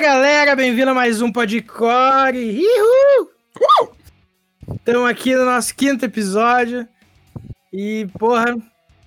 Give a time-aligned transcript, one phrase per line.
[0.00, 2.62] galera, bem-vindo a mais um Podcore.
[4.76, 6.88] Estamos aqui no nosso quinto episódio.
[7.70, 8.56] E, porra,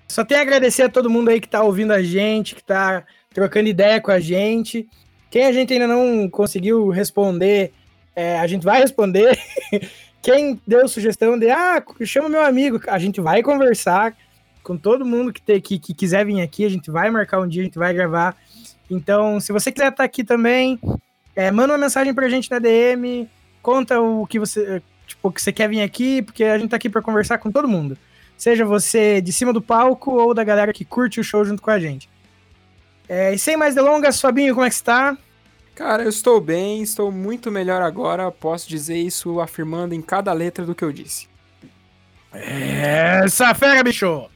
[0.06, 3.02] só tenho a agradecer a todo mundo aí que tá ouvindo a gente, que tá
[3.34, 4.88] trocando ideia com a gente.
[5.32, 7.72] Quem a gente ainda não conseguiu responder,
[8.14, 9.36] é, a gente vai responder.
[10.22, 14.16] Quem deu sugestão de, ah, chama meu amigo, a gente vai conversar
[14.62, 17.48] com todo mundo que, te, que, que quiser vir aqui, a gente vai marcar um
[17.48, 18.36] dia, a gente vai gravar.
[18.90, 20.78] Então, se você quiser estar tá aqui também,
[21.34, 23.28] é, manda uma mensagem pra gente na DM,
[23.62, 26.88] conta o que você, tipo, que você quer vir aqui, porque a gente tá aqui
[26.88, 27.96] para conversar com todo mundo.
[28.36, 31.70] Seja você de cima do palco ou da galera que curte o show junto com
[31.70, 32.08] a gente.
[33.08, 35.16] É, e sem mais delongas, Fabinho, como é que está?
[35.74, 40.64] Cara, eu estou bem, estou muito melhor agora, posso dizer isso afirmando em cada letra
[40.64, 41.28] do que eu disse.
[42.32, 44.28] Essa fera, bicho!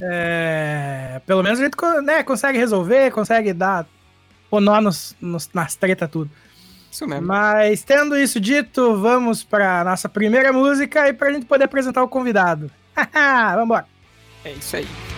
[0.00, 3.86] É, pelo menos a gente né, consegue resolver, consegue dar
[4.50, 6.30] o nó nos, nos, nas tretas tudo.
[6.90, 7.26] Isso mesmo.
[7.26, 12.02] Mas tendo isso dito, vamos para nossa primeira música e para a gente poder apresentar
[12.02, 12.70] o convidado.
[13.52, 13.86] Vamos embora.
[14.44, 15.15] É isso aí.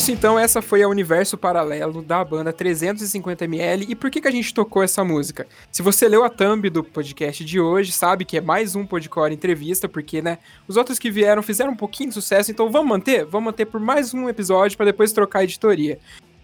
[0.00, 3.84] Isso então, essa foi a Universo Paralelo da banda 350ml.
[3.86, 5.46] E por que, que a gente tocou essa música?
[5.70, 9.34] Se você leu a thumb do podcast de hoje, sabe que é mais um Podcore
[9.34, 13.26] entrevista, porque, né, os outros que vieram fizeram um pouquinho de sucesso, então vamos manter?
[13.26, 15.98] Vamos manter por mais um episódio para depois trocar a editoria.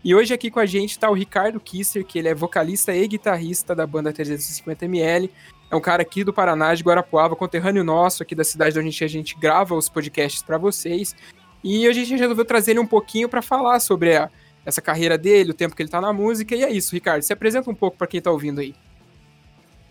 [0.05, 3.09] E hoje aqui com a gente tá o Ricardo Kisser, que ele é vocalista e
[3.09, 5.31] guitarrista da banda 350ml.
[5.71, 9.09] É um cara aqui do Paraná, de Guarapuava, conterrâneo nosso aqui da cidade onde a
[9.09, 11.17] gente grava os podcasts para vocês.
[11.63, 14.31] E a gente resolveu trazer ele um pouquinho para falar sobre a,
[14.65, 16.55] essa carreira dele, o tempo que ele tá na música.
[16.55, 17.23] E é isso, Ricardo.
[17.23, 18.75] Se apresenta um pouco para quem tá ouvindo aí.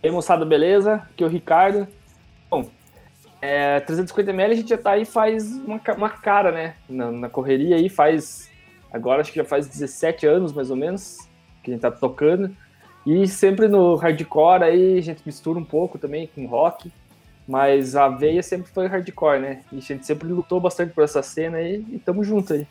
[0.04, 0.96] E aí, moçada, beleza?
[0.96, 1.88] Aqui é o Ricardo.
[2.50, 2.70] Bom,
[3.42, 6.76] é, 350ml a gente já tá aí faz uma, uma cara, né?
[6.90, 8.50] Na, na, correria aí faz.
[8.92, 11.28] Agora acho que já faz 17 anos mais ou menos
[11.62, 12.56] que a gente tá tocando.
[13.06, 16.92] E sempre no hardcore aí a gente mistura um pouco também com rock.
[17.48, 19.62] Mas a veia sempre foi hardcore, né?
[19.72, 22.68] E a gente sempre lutou bastante por essa cena aí e tamo junto aí.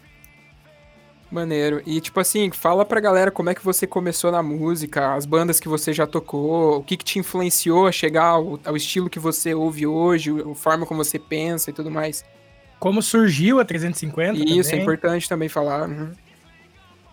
[1.31, 1.83] Maneiro.
[1.85, 5.59] E tipo assim, fala pra galera como é que você começou na música, as bandas
[5.59, 9.19] que você já tocou, o que, que te influenciou a chegar ao, ao estilo que
[9.19, 12.25] você ouve hoje, a forma como você pensa e tudo mais.
[12.79, 14.79] Como surgiu a 350 Isso, é também.
[14.79, 15.89] é importante também falar.
[15.89, 16.13] Uhum.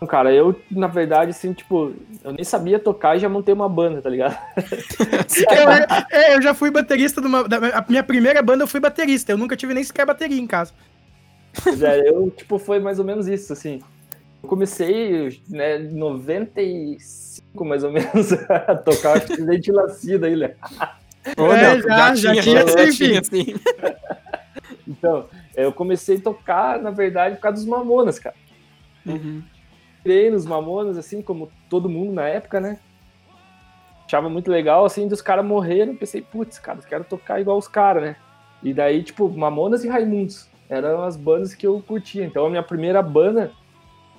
[0.08, 4.02] Cara, eu, na verdade, assim, tipo, eu nem sabia tocar e já montei uma banda,
[4.02, 4.36] tá ligado?
[4.58, 7.48] eu, é, eu já fui baterista de uma.
[7.48, 10.48] Da, a minha primeira banda eu fui baterista, eu nunca tive nem sequer bateria em
[10.48, 10.74] casa.
[11.64, 13.80] Pois é, eu, tipo, foi mais ou menos isso, assim.
[14.42, 20.36] Eu comecei, né, em 95, mais ou menos, a tocar, acho que de Lacida aí,
[20.36, 20.56] né?
[21.26, 23.56] é, já, já, já, tinha, já tinha, assim.
[24.88, 28.36] então, eu comecei a tocar, na verdade, por causa dos Mamonas, cara.
[29.06, 29.44] Uhum
[30.02, 32.80] entrei nos Mamonas, assim, como todo mundo na época, né?
[34.06, 35.96] Achava muito legal, assim, dos caras morreram.
[35.96, 38.16] Pensei, putz, cara, quero tocar igual os caras, né?
[38.62, 42.26] E daí, tipo, Mamonas e Raimundos eram as bandas que eu curtia.
[42.26, 43.52] Então, a minha primeira banda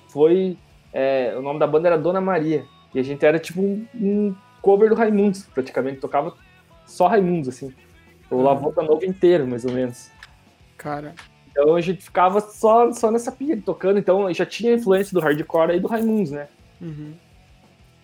[0.07, 0.57] foi.
[0.91, 2.65] É, o nome da banda era Dona Maria.
[2.93, 5.99] E a gente era, tipo, um, um cover do Raimundos, praticamente.
[5.99, 6.33] Tocava
[6.85, 7.73] só Raimundos, assim.
[8.31, 8.43] O uhum.
[8.43, 10.11] Lavota Nova inteiro, mais ou menos.
[10.77, 11.13] Cara,
[11.53, 15.75] então a gente ficava só, só nessa pia tocando, então já tinha influência do hardcore
[15.75, 16.47] e do Raimundos, né?
[16.81, 17.13] Uhum.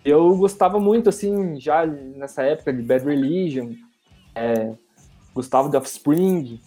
[0.04, 3.72] Eu gostava muito, assim, já nessa época de Bad Religion,
[4.36, 4.72] é,
[5.34, 6.60] gostava de Offspring,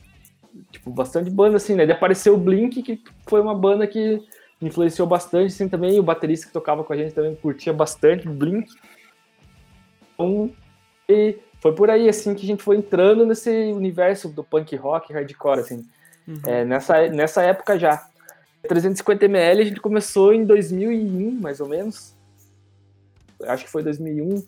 [0.72, 1.86] tipo, bastante banda, assim, né?
[1.86, 4.22] Daí apareceu o Blink, que foi uma banda que
[4.62, 8.34] influenciou bastante, assim, também, o baterista que tocava com a gente também curtia bastante o
[8.34, 8.70] Blink.
[10.14, 10.52] Então,
[11.08, 15.14] e foi por aí, assim, que a gente foi entrando nesse universo do punk rock,
[15.14, 15.88] hardcore, assim.
[16.28, 16.42] Uhum.
[16.46, 18.06] É, nessa, nessa época já.
[18.68, 22.14] 350ml a gente começou em 2001, mais ou menos.
[23.44, 24.42] Acho que foi 2001.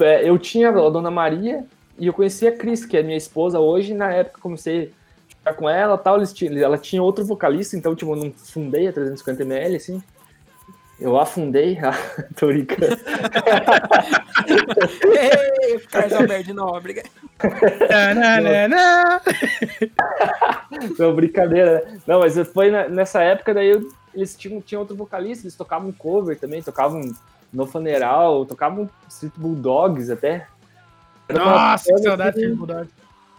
[0.00, 1.64] É, eu tinha a Dona Maria
[1.98, 3.94] e eu conheci a Cris, que é minha esposa hoje.
[3.94, 4.92] Na época comecei
[5.28, 6.16] a ficar com ela tal.
[6.16, 10.02] Ela tinha outro vocalista, então tipo, eu não fundei a 350ml, assim.
[11.00, 11.78] Eu afundei.
[12.36, 12.96] Tô brincando.
[15.04, 17.02] Ei, Carlos Alberto Nóbrega.
[20.98, 22.00] Não, brincadeira, né?
[22.06, 26.38] Não, mas foi nessa época, daí eu, eles tinham, tinham outro vocalista, eles tocavam cover
[26.38, 27.00] também, tocavam
[27.52, 30.46] no funeral, tocava um Street Bulldogs até.
[31.28, 32.92] Era Nossa, que saudade de Bulldogs.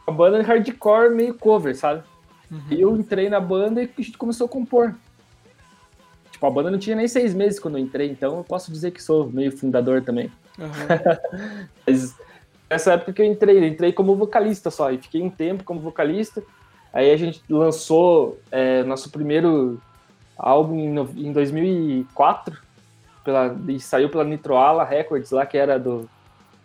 [0.08, 2.02] Uma banda de hardcore meio cover, sabe?
[2.50, 2.62] Uhum.
[2.70, 4.96] E eu entrei na banda e a gente começou a compor.
[6.42, 8.90] Tipo, a banda não tinha nem seis meses quando eu entrei, então eu posso dizer
[8.90, 10.32] que sou meio fundador também.
[10.58, 10.68] Uhum.
[11.86, 12.16] Mas
[12.68, 15.80] nessa época que eu entrei, eu entrei como vocalista só, e fiquei um tempo como
[15.80, 16.42] vocalista.
[16.92, 19.80] Aí a gente lançou é, nosso primeiro
[20.36, 22.58] álbum em, em 2004,
[23.24, 26.10] pela, e saiu pela Nitroala Records lá, que era do,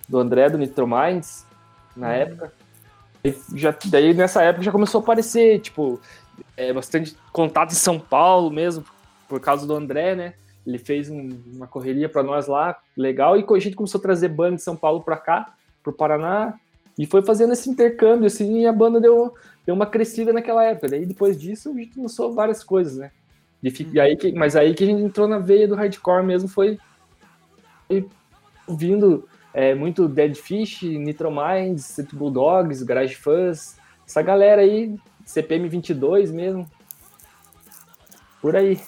[0.09, 1.45] do André, do Nitro Minds,
[1.95, 2.13] na uhum.
[2.15, 2.53] época
[3.55, 6.01] já, daí nessa época já começou a aparecer, tipo,
[6.57, 8.85] é, bastante contato em São Paulo mesmo,
[9.29, 10.35] por causa do André, né?
[10.67, 14.29] Ele fez um, uma correria para nós lá, legal, e a gente começou a trazer
[14.29, 16.55] banda de São Paulo para cá, pro Paraná,
[16.99, 19.35] e foi fazendo esse intercâmbio, assim, e a banda deu,
[19.65, 20.89] deu uma crescida naquela época.
[20.89, 23.11] Daí depois disso a gente lançou várias coisas, né?
[23.63, 26.49] E, e aí que, mas aí que a gente entrou na veia do hardcore mesmo
[26.49, 26.79] foi,
[27.87, 28.09] foi
[28.69, 33.77] vindo é, muito Dead Fish, Nitro Minds, City Bulldogs, Garage Fuzz,
[34.07, 34.95] essa galera aí,
[35.25, 36.71] CPM 22 mesmo.
[38.41, 38.81] Por aí.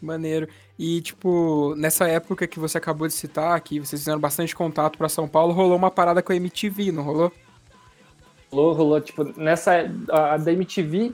[0.00, 0.48] Maneiro.
[0.78, 5.08] E, tipo, nessa época que você acabou de citar, que vocês fizeram bastante contato para
[5.08, 7.32] São Paulo, rolou uma parada com a MTV, não rolou?
[8.50, 9.00] Rolou, rolou.
[9.00, 9.90] Tipo, nessa.
[10.10, 11.12] A, da MTV,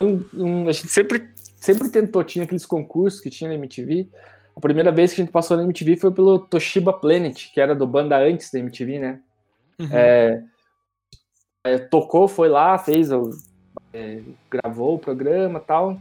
[0.00, 4.08] um, um, a gente sempre, sempre tentou, tinha aqueles concursos que tinha na MTV.
[4.54, 7.74] A primeira vez que a gente passou na MTV foi pelo Toshiba Planet, que era
[7.74, 9.20] do banda antes da MTV, né?
[9.78, 9.88] Uhum.
[9.92, 10.42] É,
[11.64, 13.10] é, tocou, foi lá, fez,
[13.92, 14.20] é,
[14.50, 16.00] gravou o programa tal.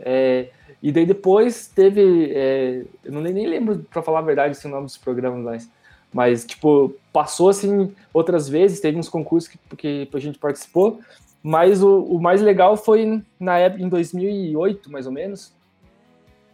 [0.00, 0.48] É,
[0.82, 2.32] e daí depois teve.
[2.34, 5.70] É, eu não nem lembro, para falar a verdade, esse nome dos programas mais.
[6.12, 11.00] Mas, tipo, passou assim outras vezes, teve uns concursos que, que a gente participou.
[11.42, 15.52] Mas o, o mais legal foi na época, em 2008, mais ou menos,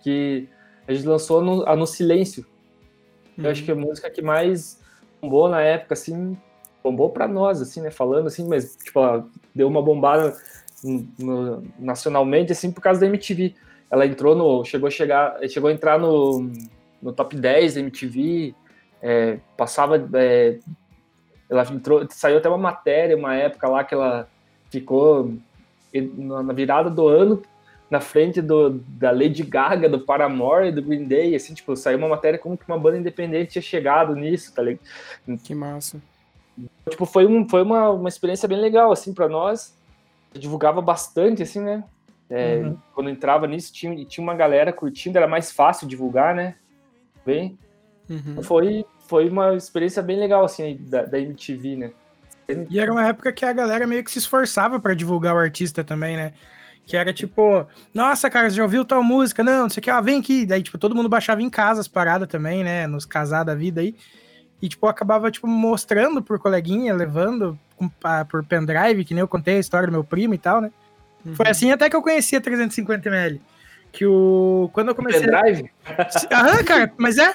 [0.03, 0.49] que
[0.87, 2.45] a gente lançou no, a No Silêncio.
[3.39, 3.45] Uhum.
[3.45, 4.81] Eu acho que é a música que mais
[5.21, 6.37] bombou na época, assim,
[6.83, 7.91] bombou para nós, assim, né?
[7.91, 10.37] Falando assim, mas, tipo, ela deu uma bombada
[10.85, 13.55] no, nacionalmente, assim, por causa da MTV.
[13.91, 14.65] Ela entrou no.
[14.65, 15.39] Chegou a chegar.
[15.49, 16.51] Chegou a entrar no,
[17.01, 18.55] no top 10 da MTV.
[19.03, 20.09] É, passava.
[20.15, 20.59] É,
[21.49, 22.07] ela entrou.
[22.11, 24.29] Saiu até uma matéria, uma época lá que ela
[24.71, 25.33] ficou
[25.93, 27.43] na virada do ano
[27.91, 31.99] na frente do, da Lady Gaga, do Paramore e do Green Day, assim, tipo, saiu
[31.99, 34.85] uma matéria como que uma banda independente tinha chegado nisso, tá ligado?
[35.45, 36.03] Que massa.
[36.89, 39.77] Tipo, foi, um, foi uma, uma experiência bem legal, assim, para nós.
[40.35, 41.85] Divulgava bastante, assim, né?
[42.29, 42.77] É, uhum.
[42.95, 46.57] Quando entrava nisso, tinha, tinha uma galera curtindo, era mais fácil divulgar, né?
[47.25, 47.59] Bem,
[48.11, 48.43] uhum.
[48.43, 51.93] foi, foi uma experiência bem legal, assim, da, da MTV, né?
[52.69, 55.83] E era uma época que a galera meio que se esforçava para divulgar o artista
[55.83, 56.33] também, né?
[56.87, 59.43] Que era tipo, nossa, cara, você já ouviu tal música?
[59.43, 60.45] Não, não sei o que, ah, vem aqui.
[60.45, 62.87] Daí, tipo, todo mundo baixava em casa as paradas também, né?
[62.87, 63.95] Nos casar da vida aí.
[64.65, 67.59] E, tipo, acabava, tipo, mostrando por coleguinha, levando
[68.31, 70.71] por pendrive, que nem eu contei a história do meu primo e tal, né?
[71.23, 71.35] Uhum.
[71.35, 73.41] Foi assim até que eu conhecia 350ml.
[73.93, 74.71] Que o.
[74.73, 75.21] Quando eu comecei.
[75.21, 75.71] Pendrive?
[76.33, 77.35] Aham, cara, mas é.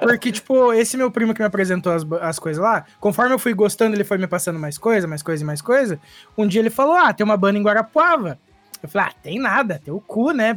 [0.00, 3.52] Porque, tipo, esse meu primo que me apresentou as, as coisas lá, conforme eu fui
[3.52, 6.00] gostando, ele foi me passando mais coisa, mais coisa e mais coisa.
[6.38, 8.38] Um dia ele falou: Ah, tem uma banda em Guarapuava.
[8.82, 10.56] Eu falei, ah, tem nada, tem o cu, né?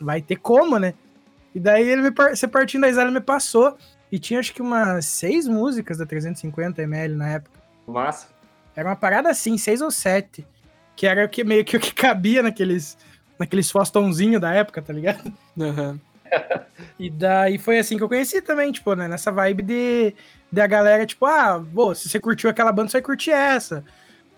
[0.00, 0.92] Vai ter como, né?
[1.54, 3.76] E daí ele me, você partindo da ele me passou.
[4.12, 7.58] E tinha acho que umas seis músicas da 350ml na época.
[7.86, 8.28] Massa.
[8.76, 10.46] Era uma parada assim, seis ou sete.
[10.94, 12.98] Que era o que meio que o que cabia naqueles,
[13.38, 15.32] naqueles fostonzinhos da época, tá ligado?
[15.56, 15.98] Uhum.
[16.98, 19.08] e daí foi assim que eu conheci também, tipo, né?
[19.08, 20.14] Nessa vibe de,
[20.50, 23.82] de a galera, tipo, ah, pô, se você curtiu aquela banda, você vai curtir essa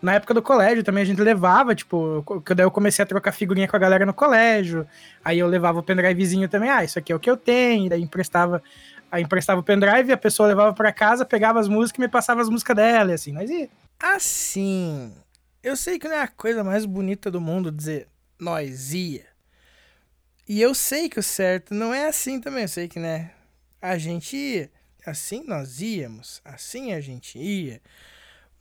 [0.05, 3.33] na época do colégio também a gente levava, tipo, que daí eu comecei a trocar
[3.33, 4.87] figurinha com a galera no colégio.
[5.25, 8.03] Aí eu levava o pendrivezinho também, ah, isso aqui é o que eu tenho, daí
[8.03, 8.63] emprestava,
[9.11, 12.43] aí emprestava o pendrive, a pessoa levava para casa, pegava as músicas e me passava
[12.43, 13.69] as músicas dela, e assim, nós ia.
[13.99, 15.15] Assim,
[15.63, 18.07] eu sei que não é a coisa mais bonita do mundo dizer
[18.39, 19.25] nós ia.
[20.47, 23.31] E eu sei que o certo não é assim também, eu sei que, né,
[23.81, 24.71] a gente ia.
[25.07, 27.81] Assim nós íamos, assim a gente ia.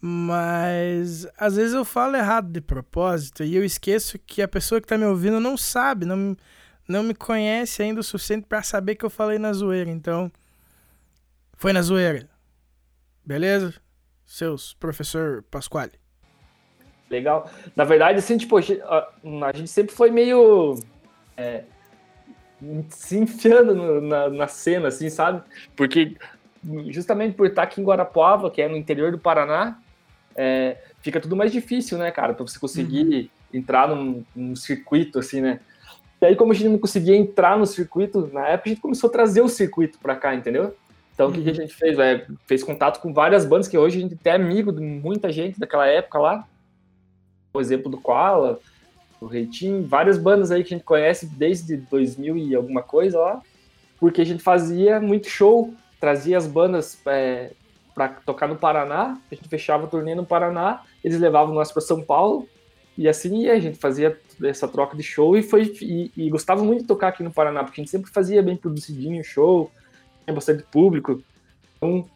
[0.05, 4.88] Mas às vezes eu falo errado de propósito e eu esqueço que a pessoa que
[4.88, 6.36] tá me ouvindo não sabe, não,
[6.86, 9.89] não me conhece ainda o suficiente para saber que eu falei na zoeira.
[9.89, 10.29] Então,
[11.53, 12.27] foi na zoeira.
[13.25, 13.75] Beleza?
[14.25, 15.93] Seus, professor Pasquale.
[17.10, 17.50] Legal.
[17.74, 20.79] Na verdade, assim, tipo, a gente sempre foi meio.
[21.38, 21.63] É,
[22.89, 25.41] se enfiando no, na, na cena, assim, sabe?
[25.77, 26.17] Porque
[26.89, 29.79] justamente por estar aqui em Guarapuava, que é no interior do Paraná,
[30.36, 33.28] é, fica tudo mais difícil, né, cara, para você conseguir uhum.
[33.60, 35.60] entrar num, num, circuito assim, né?
[36.22, 39.10] E aí, como a gente não conseguia entrar no circuito, na época a gente começou
[39.10, 40.74] a trazer o circuito para cá, entendeu?
[41.13, 41.54] Então, o que, a uhum.
[41.54, 42.00] gente fez?
[42.00, 45.60] É, fez contato com várias bandas que hoje a gente é amigo de muita gente
[45.60, 46.48] daquela época lá.
[47.54, 48.60] O exemplo do Koala,
[49.22, 53.42] o Reitinho, várias bandas aí que a gente conhece desde 2000 e alguma coisa lá,
[54.00, 57.52] porque a gente fazia muito show, trazia as bandas é,
[57.94, 61.82] para tocar no Paraná, a gente fechava o turnê no Paraná, eles levavam nós para
[61.82, 62.48] São Paulo,
[62.98, 66.82] e assim a gente fazia essa troca de show e foi e, e, gostava muito
[66.82, 69.72] de tocar aqui no Paraná, porque a gente sempre fazia bem produzidinho o show,
[70.24, 71.22] tinha bastante público.
[71.78, 72.08] Então,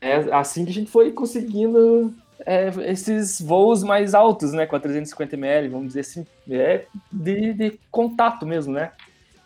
[0.00, 2.12] é assim que a gente foi conseguindo
[2.44, 7.80] é, esses voos mais altos, né, com a 350ml, vamos dizer assim, é de, de
[7.90, 8.92] contato mesmo, né?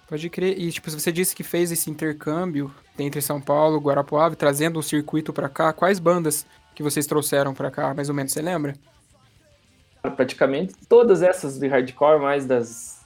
[0.09, 0.59] Pode crer.
[0.59, 4.83] E, tipo, você disse que fez esse intercâmbio entre São Paulo e Guarapuava, trazendo um
[4.83, 5.73] circuito para cá.
[5.73, 8.75] Quais bandas que vocês trouxeram para cá, mais ou menos, você lembra?
[10.17, 12.99] Praticamente todas essas de hardcore, mais das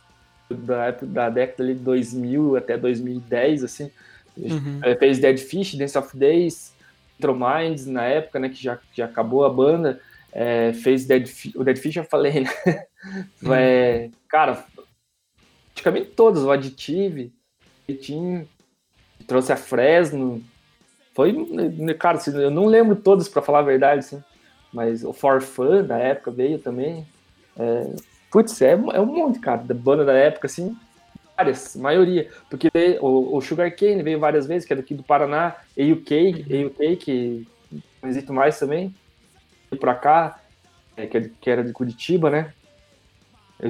[0.49, 3.91] da, da década de 2000 até 2010, assim.
[4.37, 4.81] Uhum.
[4.99, 6.73] Fez Dead Fish, Dance of Days,
[7.19, 10.01] Intro Minds na época, né, que já, já acabou a banda.
[10.33, 12.51] É, fez Dead Fish, o Dead Fish eu falei, né?
[13.43, 13.53] Uhum.
[13.53, 14.65] É, cara,
[15.73, 17.33] praticamente todas, o Additive,
[18.07, 18.47] Team,
[19.27, 20.43] trouxe a Fresno.
[21.15, 21.35] Foi,
[21.99, 24.23] cara, eu não lembro todos para falar a verdade, assim,
[24.73, 27.07] mas o For Fun da época veio também.
[27.59, 27.95] É,
[28.31, 30.75] putz, é, é um monte, cara, da banda da época, assim,
[31.37, 35.57] várias, maioria, porque o, o Sugar Cane veio várias vezes, que é daqui do Paraná,
[35.79, 37.47] AUK, AUK, que
[38.03, 38.95] não existe mais também,
[39.71, 40.41] veio pra cá,
[40.97, 42.55] é, que, é que era de Curitiba, né?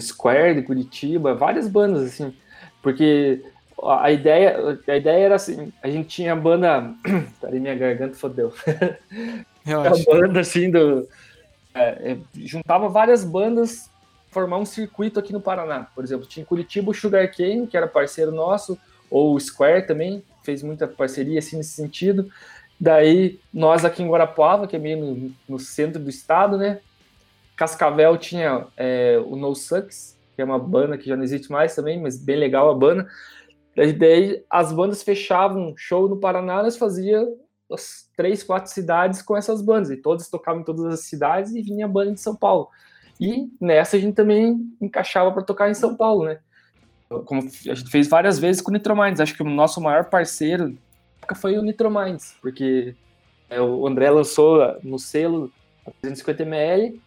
[0.00, 2.34] Square de Curitiba, várias bandas, assim,
[2.82, 3.44] porque
[3.82, 6.94] a ideia, a ideia era assim, a gente tinha a banda,
[7.40, 8.52] peraí, minha garganta fodeu,
[9.66, 11.08] a banda, assim, do,
[11.74, 13.90] é, é, juntava várias bandas
[14.30, 17.86] formar um circuito aqui no Paraná, por exemplo, tinha Curitiba o Sugar Cane, que era
[17.86, 18.78] parceiro nosso,
[19.10, 22.30] ou o Square também, fez muita parceria, assim, nesse sentido,
[22.80, 26.80] daí nós aqui em Guarapuava, que é meio no, no centro do estado, né,
[27.56, 31.74] Cascavel tinha é, o No Sucks, que é uma banda que já não existe mais
[31.74, 33.06] também, mas bem legal a banda.
[33.74, 37.26] Daí as bandas fechavam show no Paraná, nós fazia
[37.70, 41.62] as três, quatro cidades com essas bandas, e todas tocavam em todas as cidades e
[41.62, 42.68] vinha a banda de São Paulo.
[43.20, 46.38] E nessa a gente também encaixava para tocar em São Paulo, né?
[47.24, 50.76] Como a gente fez várias vezes com o Nitrominds, acho que o nosso maior parceiro
[51.36, 52.94] foi o Nitrominds, porque
[53.48, 55.50] é, o André lançou no selo
[55.86, 56.98] a 350ml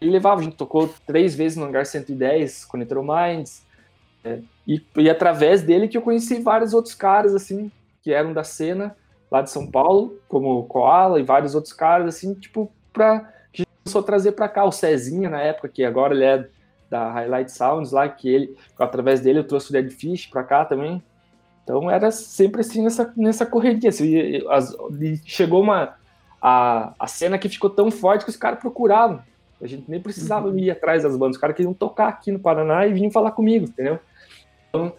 [0.00, 3.64] ele levava, a gente tocou três vezes no Hangar 110 com Nitro Minds.
[4.24, 7.70] É, e, e através dele que eu conheci vários outros caras, assim,
[8.02, 8.96] que eram da cena
[9.30, 14.00] lá de São Paulo, como Koala e vários outros caras, assim, tipo, pra que começou
[14.00, 14.64] a trazer pra cá.
[14.64, 16.48] O Cezinha, na época, que agora ele é
[16.90, 20.64] da Highlight Sounds lá, que ele, através dele, eu trouxe o Dead Fish pra cá
[20.64, 21.02] também.
[21.64, 23.88] Então era sempre assim nessa, nessa correria.
[23.88, 24.76] Assim, as,
[25.24, 25.96] chegou uma.
[26.40, 29.20] A, a cena que ficou tão forte que os caras procuravam.
[29.60, 31.36] A gente nem precisava ir atrás das bandas.
[31.36, 33.98] Os caras queriam tocar aqui no Paraná e vinham falar comigo, entendeu?
[34.68, 34.92] Então,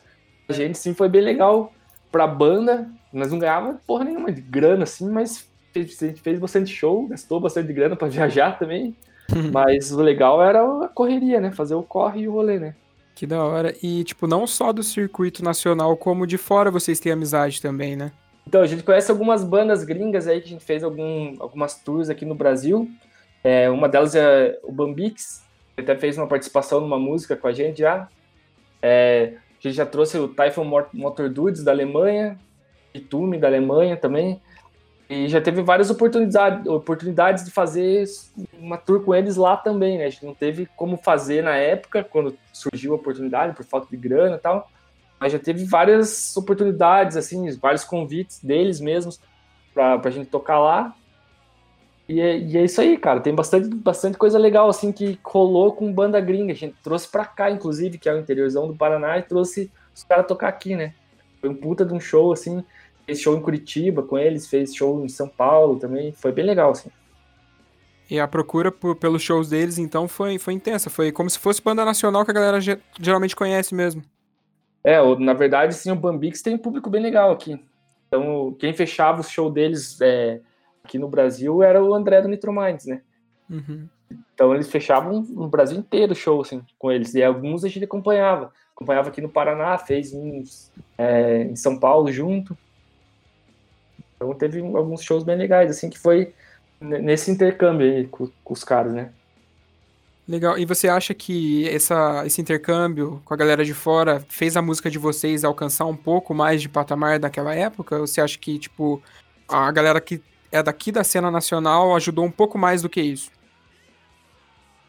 [0.49, 1.71] a gente sim foi bem legal
[2.11, 2.89] pra banda.
[3.13, 7.39] Nós não ganhava porra nenhuma de grana, assim, mas a gente fez bastante show, gastou
[7.39, 8.95] bastante grana para viajar também.
[9.51, 11.51] Mas o legal era a correria, né?
[11.51, 12.75] Fazer o corre e o rolê, né?
[13.13, 13.75] Que da hora.
[13.83, 18.11] E, tipo, não só do circuito nacional, como de fora vocês têm amizade também, né?
[18.47, 22.09] Então, a gente conhece algumas bandas gringas aí que a gente fez algum, algumas tours
[22.09, 22.89] aqui no Brasil.
[23.49, 25.41] É, uma delas é o Bambix,
[25.73, 28.09] que até fez uma participação numa música com a gente já.
[28.81, 32.37] É, a gente já trouxe o Typhon Motor Dudes da Alemanha,
[32.93, 34.41] Itume da Alemanha também.
[35.09, 38.03] E já teve várias oportunidades, oportunidades de fazer
[38.59, 40.07] uma tour com eles lá também, né?
[40.07, 43.95] A gente não teve como fazer na época, quando surgiu a oportunidade, por falta de
[43.95, 44.69] grana e tal.
[45.17, 49.21] Mas já teve várias oportunidades, assim, vários convites deles mesmos
[49.73, 50.93] para a gente tocar lá.
[52.07, 53.19] E é, e é, isso aí, cara.
[53.19, 56.53] Tem bastante, bastante coisa legal, assim, que rolou com banda gringa.
[56.53, 60.03] A gente trouxe pra cá, inclusive, que é o interiorzão do Paraná, e trouxe os
[60.03, 60.93] caras tocar aqui, né?
[61.41, 62.63] Foi um puta de um show, assim.
[63.05, 66.11] Fez show em Curitiba com eles, fez show em São Paulo também.
[66.13, 66.89] Foi bem legal, assim.
[68.09, 70.89] E a procura por, pelos shows deles, então, foi, foi intensa.
[70.89, 72.59] Foi como se fosse banda nacional que a galera
[72.99, 74.01] geralmente conhece mesmo.
[74.81, 77.59] É, na verdade, sim, o Bambix tem um público bem legal aqui.
[78.07, 80.39] Então, quem fechava o show deles é,
[80.87, 83.01] aqui no Brasil era o André do Nitro Minds, né?
[83.49, 83.87] Uhum.
[84.33, 87.13] Então eles fechavam no Brasil inteiro o show, assim, com eles.
[87.13, 88.51] E alguns a gente acompanhava.
[88.73, 92.57] Acompanhava aqui no Paraná, fez uns é, em São Paulo junto.
[94.15, 96.33] Então teve alguns shows bem legais, assim, que foi
[96.79, 99.11] nesse intercâmbio aí com, com os caras, né?
[100.27, 100.57] Legal.
[100.57, 104.91] E você acha que essa, esse intercâmbio com a galera de fora fez a música
[104.91, 107.97] de vocês alcançar um pouco mais de patamar daquela época?
[107.97, 109.01] Ou você acha que, tipo,
[109.47, 113.31] a galera que é daqui da cena nacional ajudou um pouco mais do que isso?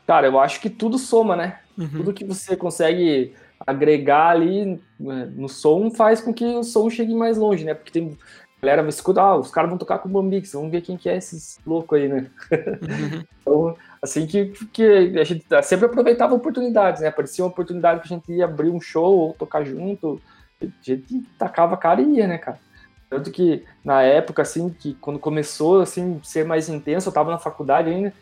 [0.07, 1.59] Cara, eu acho que tudo soma, né?
[1.77, 1.89] Uhum.
[1.89, 3.35] Tudo que você consegue
[3.67, 7.75] agregar ali né, no som faz com que o som chegue mais longe, né?
[7.75, 8.17] Porque tem
[8.61, 11.09] galera vai escutar, ah, os caras vão tocar com o Bambix, vamos ver quem que
[11.09, 12.31] é esses loucos aí, né?
[12.51, 13.25] Uhum.
[13.41, 17.09] então, assim que, que a gente sempre aproveitava oportunidades, né?
[17.09, 20.21] Aparecia uma oportunidade que a gente ia abrir um show ou tocar junto,
[20.61, 22.59] a gente tacava a cara e ia, né, cara?
[23.09, 27.39] Tanto que na época, assim, que quando começou, assim, ser mais intenso, eu tava na
[27.39, 28.13] faculdade ainda,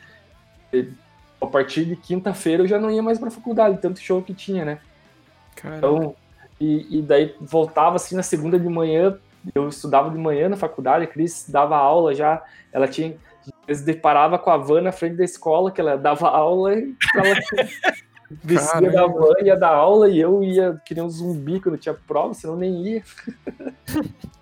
[1.41, 4.65] a partir de quinta-feira eu já não ia mais pra faculdade, tanto show que tinha,
[4.65, 4.79] né?
[5.57, 5.79] Caramba.
[5.79, 6.17] Então,
[6.61, 9.19] e, e, daí voltava, assim, na segunda de manhã,
[9.55, 13.85] eu estudava de manhã na faculdade, a Cris dava aula já, ela tinha, às vezes
[13.85, 17.35] deparava com a van na frente da escola, que ela dava aula, e ela
[18.45, 21.95] descia da van, ia dar aula, e eu ia que nem um zumbi quando tinha
[21.95, 23.03] prova, senão nem ia.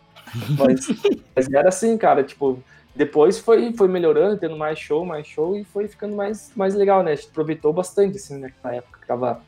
[0.59, 0.87] mas,
[1.35, 2.63] mas era assim, cara, tipo,
[2.95, 7.03] depois foi, foi melhorando, tendo mais show, mais show, e foi ficando mais, mais legal,
[7.03, 7.13] né?
[7.13, 8.53] A gente aproveitou bastante, assim, né?
[8.63, 9.43] Na época que tava,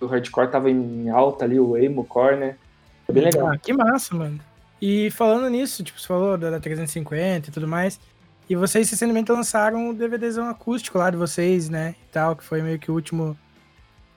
[0.00, 2.56] o hardcore tava em alta ali, o emo core, né?
[3.04, 3.48] Foi bem legal.
[3.48, 4.38] Ah, que massa, mano.
[4.80, 8.00] E falando nisso, tipo, você falou da, da 350 e tudo mais,
[8.48, 11.94] e vocês recentemente lançaram o DVDzão acústico lá de vocês, né?
[12.08, 13.36] E tal, que foi meio que o último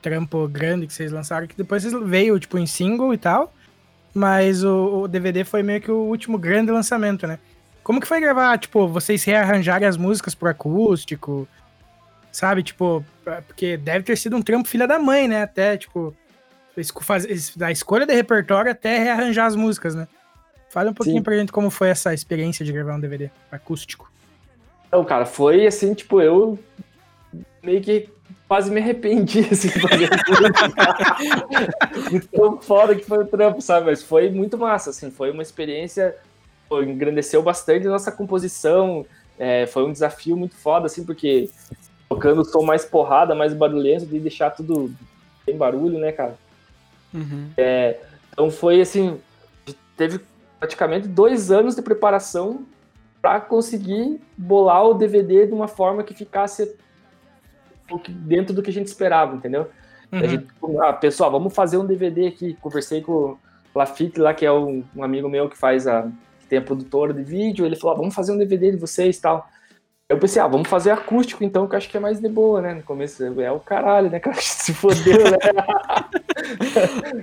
[0.01, 3.51] trampo grande que vocês lançaram, que depois veio, tipo, em single e tal,
[4.15, 7.37] mas o, o DVD foi meio que o último grande lançamento, né?
[7.83, 11.45] Como que foi gravar, tipo, vocês rearranjarem as músicas pro acústico,
[12.31, 12.63] sabe?
[12.63, 13.03] Tipo,
[13.45, 15.43] porque deve ter sido um trampo filha da mãe, né?
[15.43, 16.15] Até, tipo,
[17.57, 20.07] da escolha de repertório até rearranjar as músicas, né?
[20.69, 21.23] Fala um pouquinho Sim.
[21.23, 24.09] pra gente como foi essa experiência de gravar um DVD acústico.
[24.87, 26.57] Então, cara, foi assim, tipo, eu
[27.61, 28.09] meio que
[28.47, 30.09] quase me arrependi, assim, de fazer
[32.31, 33.87] tão foda que foi o trampo, sabe?
[33.87, 36.15] Mas foi muito massa, assim, foi uma experiência,
[36.69, 39.05] pô, engrandeceu bastante a nossa composição,
[39.37, 41.49] é, foi um desafio muito foda, assim, porque
[42.07, 44.93] tocando o som mais porrada, mais barulhento, de deixar tudo
[45.43, 46.37] sem barulho, né, cara?
[47.13, 47.49] Uhum.
[47.57, 47.99] É,
[48.31, 49.19] então foi, assim,
[49.97, 50.19] teve
[50.59, 52.65] praticamente dois anos de preparação
[53.21, 56.75] para conseguir bolar o DVD de uma forma que ficasse
[58.09, 59.69] dentro do que a gente esperava, entendeu?
[60.11, 60.19] Uhum.
[60.19, 60.47] A gente,
[60.81, 62.57] ah, pessoal, vamos fazer um DVD aqui.
[62.61, 63.39] Conversei com o
[63.73, 67.13] Lafitte lá, que é um, um, amigo meu que faz a que tem a produtora
[67.13, 67.65] de vídeo.
[67.65, 69.47] Ele falou, ah, vamos fazer um DVD de vocês, tal.
[70.07, 72.61] Eu pensei, ah, vamos fazer acústico então, que eu acho que é mais de boa,
[72.61, 72.75] né?
[72.75, 74.37] No começo é o caralho, né, cara?
[74.39, 75.37] Se fodeu, né?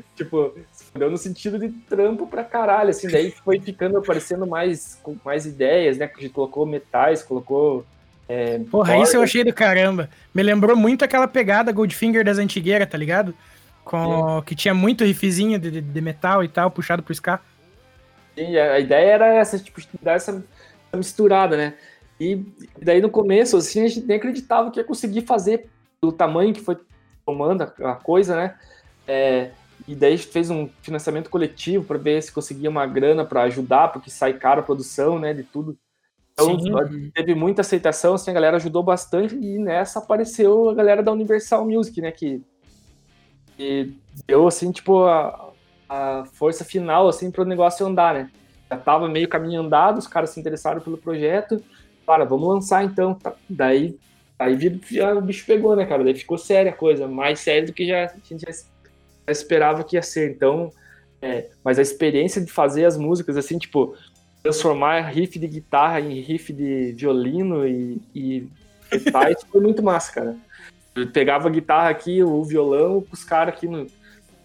[0.17, 3.07] tipo, se fodeu no sentido de trampo pra caralho, assim.
[3.09, 6.09] Daí foi ficando aparecendo mais, mais ideias, né?
[6.09, 7.85] Que a gente colocou metais, colocou.
[8.29, 10.09] É, Porra, isso eu achei do caramba.
[10.35, 13.35] Me lembrou muito aquela pegada Goldfinger das antigueiras, tá ligado?
[13.85, 14.43] Com.
[14.43, 17.41] Que tinha muito riffzinho de, de, metal e tal, puxado pro ska.
[18.35, 20.43] Sim, a ideia era essa, tipo, dar essa
[20.95, 21.75] misturada, né?
[22.19, 22.45] E
[22.81, 25.69] daí no começo, assim, a gente nem acreditava que ia conseguir fazer
[26.03, 26.77] do tamanho que foi
[27.27, 28.55] tomando a coisa, né?
[29.07, 29.51] É,
[29.87, 33.43] e daí a gente fez um financiamento coletivo para ver se conseguia uma grana para
[33.43, 35.77] ajudar, porque sai caro a produção, né, de tudo.
[36.33, 37.11] Então Sim.
[37.15, 41.67] teve muita aceitação, assim, a galera ajudou bastante e nessa apareceu a galera da Universal
[41.67, 42.43] Music, né, que,
[43.57, 43.95] que
[44.27, 45.53] deu, assim, tipo, a,
[45.89, 48.31] a força final, assim, para o negócio andar, né.
[48.71, 51.63] Já tava meio caminho andado, os caras se interessaram pelo projeto,
[52.07, 53.15] para, vamos lançar então.
[53.15, 53.35] Tá.
[53.49, 53.99] Daí,
[54.39, 54.59] aí
[54.91, 56.03] já, o bicho pegou, né, cara?
[56.03, 59.85] Daí ficou séria a coisa, mais séria do que já, a gente já, já esperava
[59.85, 60.31] que ia ser.
[60.31, 60.71] Então,
[61.21, 63.95] é, mas a experiência de fazer as músicas, assim, tipo,
[64.43, 68.49] transformar riff de guitarra em riff de violino e, e
[68.91, 70.37] metais, foi muito massa, cara.
[70.95, 73.87] Eu pegava a guitarra aqui, o violão, os caras aqui no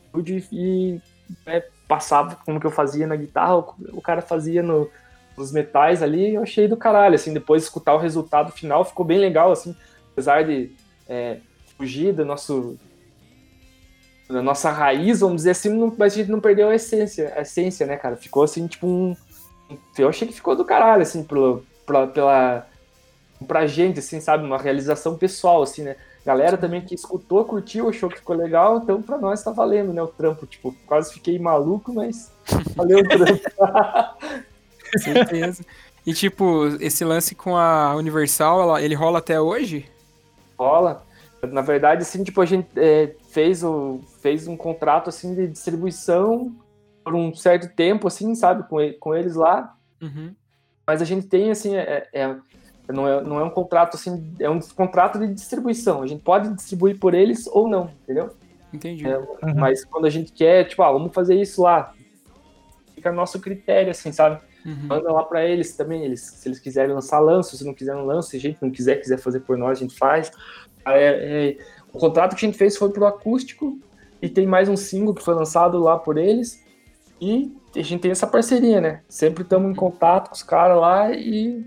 [0.05, 1.01] estúdio e
[1.45, 4.89] né, passava como que eu fazia na guitarra, o cara fazia no,
[5.37, 9.05] nos metais ali, eu achei do caralho, assim, depois de escutar o resultado final, ficou
[9.05, 9.75] bem legal, assim,
[10.11, 10.71] apesar de
[11.07, 11.37] é,
[11.77, 12.77] fugir do nosso
[14.29, 17.41] da nossa raiz, vamos dizer assim, não, mas a gente não perdeu a essência, a
[17.41, 18.17] essência, né, cara?
[18.17, 19.15] Ficou assim, tipo um.
[19.97, 22.67] Eu achei que ficou do caralho, assim, pro, pra, pela.
[23.47, 24.45] pra gente, assim, sabe?
[24.45, 25.95] Uma realização pessoal, assim, né?
[26.25, 30.01] Galera também que escutou, curtiu, achou que ficou legal, então pra nós tá valendo, né?
[30.01, 32.31] O trampo, tipo, quase fiquei maluco, mas
[32.75, 33.41] valeu o trampo.
[34.97, 35.65] Certeza.
[36.05, 39.85] E tipo, esse lance com a Universal, ela, ele rola até hoje?
[40.57, 41.05] Rola.
[41.43, 46.53] Na verdade, assim, tipo, a gente é, fez, o, fez um contrato, assim, de distribuição
[47.07, 49.73] por um certo tempo, assim, sabe, com, com eles lá.
[50.01, 50.35] Uhum.
[50.85, 52.35] Mas a gente tem, assim, é, é,
[52.89, 56.01] Não é, não é um contrato assim, é um contrato de distribuição.
[56.01, 58.35] A gente pode distribuir por eles ou não, entendeu?
[58.73, 59.07] Entendi.
[59.07, 59.55] É, uhum.
[59.55, 61.93] Mas quando a gente quer, tipo, ah, vamos fazer isso lá,
[62.93, 64.41] fica nosso critério, assim, sabe?
[64.65, 64.87] Uhum.
[64.87, 68.31] Manda lá para eles também, eles, se eles quiserem lançar, lança, se não quiserem, lança,
[68.31, 70.29] se a gente não quiser, quiser fazer por nós, a gente faz.
[70.85, 71.57] É, é,
[71.93, 73.79] o contrato que a gente fez foi pro acústico,
[74.21, 76.66] e tem mais um single que foi lançado lá por eles,
[77.19, 79.01] e a gente tem essa parceria, né?
[79.07, 81.65] Sempre estamos em contato com os caras lá e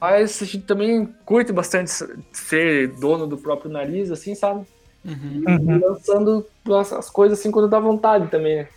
[0.00, 1.92] mas a gente também curte bastante
[2.32, 4.66] ser dono do próprio nariz, assim, sabe?
[5.04, 5.80] Uhum.
[5.80, 6.44] Lançando
[6.90, 8.68] as coisas assim quando dá vontade também, né?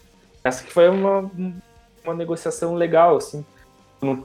[0.43, 1.31] Essa que foi uma,
[2.03, 3.43] uma negociação legal, assim.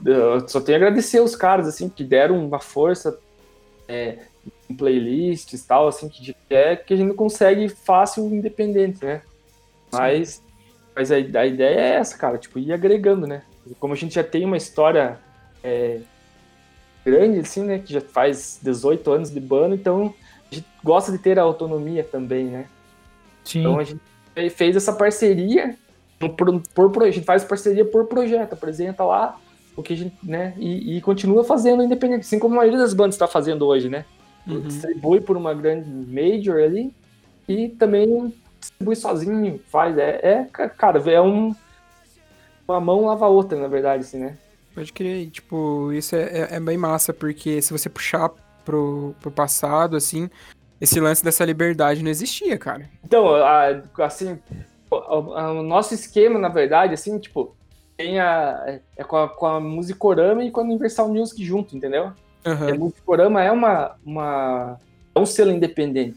[0.05, 3.19] Eu só tenho a agradecer os caras, assim, que deram uma força
[3.89, 4.19] é,
[4.69, 9.23] em playlists e tal, assim, que é que a gente não consegue fácil independente, né?
[9.91, 10.43] Mas,
[11.01, 13.41] mas a, a, ideia é essa, cara, tipo, ir agregando, né?
[13.79, 15.19] Como a gente já tem uma história
[15.65, 16.01] é,
[17.03, 17.79] grande, assim, né?
[17.79, 20.15] Que já faz 18 anos de banda, então
[20.53, 22.67] a gente gosta de ter a autonomia também, né?
[23.43, 23.61] Sim.
[23.61, 24.01] Então a gente
[24.51, 25.75] fez essa parceria
[26.19, 29.41] por, por, a gente faz parceria por projeto, apresenta lá
[29.75, 32.93] o que a gente, né, e, e continua fazendo independente, assim como a maioria das
[32.93, 34.05] bandas está fazendo hoje, né?
[34.47, 34.61] Uhum.
[34.61, 36.93] Distribui por uma grande major ali
[37.49, 41.55] e também distribui sozinho, faz, é, é cara, é um
[42.69, 44.39] uma mão lava a outra, na verdade, assim, né?
[44.75, 48.31] Pode crer, tipo, isso é, é, é, bem massa, porque se você puxar
[48.65, 50.31] pro, pro passado, assim,
[50.81, 52.89] esse lance dessa liberdade não existia, cara.
[53.05, 53.27] Então,
[53.99, 54.39] assim,
[54.91, 57.57] o nosso esquema, na verdade, assim, tipo,
[57.97, 58.81] tem a.
[58.97, 62.13] É com a, com a Musicorama e com a Universal Music junto, entendeu?
[62.47, 62.69] Uhum.
[62.69, 64.79] a Musicorama é uma, uma.
[65.15, 66.17] É um selo independente.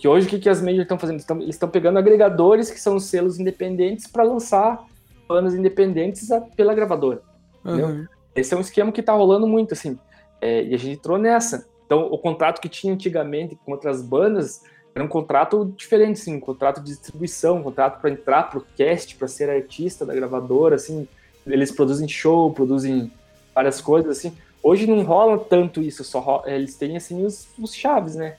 [0.00, 1.22] Porque hoje o que, que as majors estão fazendo?
[1.42, 4.82] Eles estão pegando agregadores que são os selos independentes para lançar
[5.28, 7.20] bandas independentes pela gravadora.
[7.62, 8.06] Uhum.
[8.34, 9.98] Esse é um esquema que tá rolando muito, assim.
[10.40, 11.68] É, e a gente entrou nessa.
[11.84, 14.62] Então, o contrato que tinha antigamente com outras bandas
[14.94, 19.14] era um contrato diferente, assim, um contrato de distribuição, um contrato para entrar pro cast,
[19.16, 21.06] para ser artista da gravadora, assim.
[21.46, 23.12] Eles produzem show, produzem
[23.54, 24.32] várias coisas, assim.
[24.62, 28.36] Hoje não rola tanto isso, só rola, eles têm, assim, os, os chaves, né?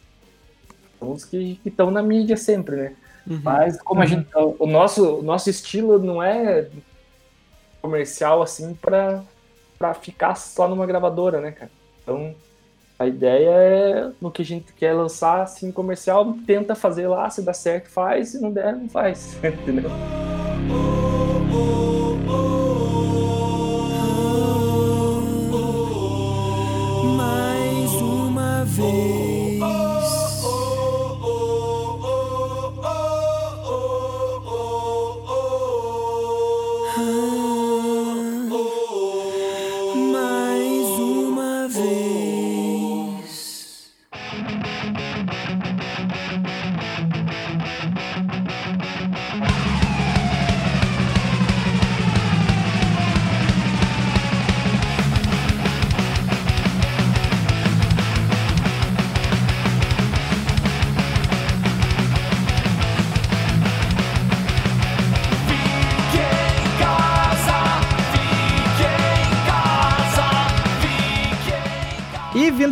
[1.01, 2.93] Os que estão na mídia sempre, né?
[3.27, 3.41] Uhum.
[3.43, 6.67] Mas como a gente, o nosso, o nosso estilo não é
[7.81, 9.23] comercial, assim, para
[9.95, 11.71] ficar só numa gravadora, né, cara?
[12.01, 12.35] Então,
[12.97, 17.41] a ideia é, no que a gente quer lançar, assim, comercial, tenta fazer lá, se
[17.41, 19.89] dá certo, faz, se não der, não faz, entendeu?
[27.17, 29.30] Mais uma vez.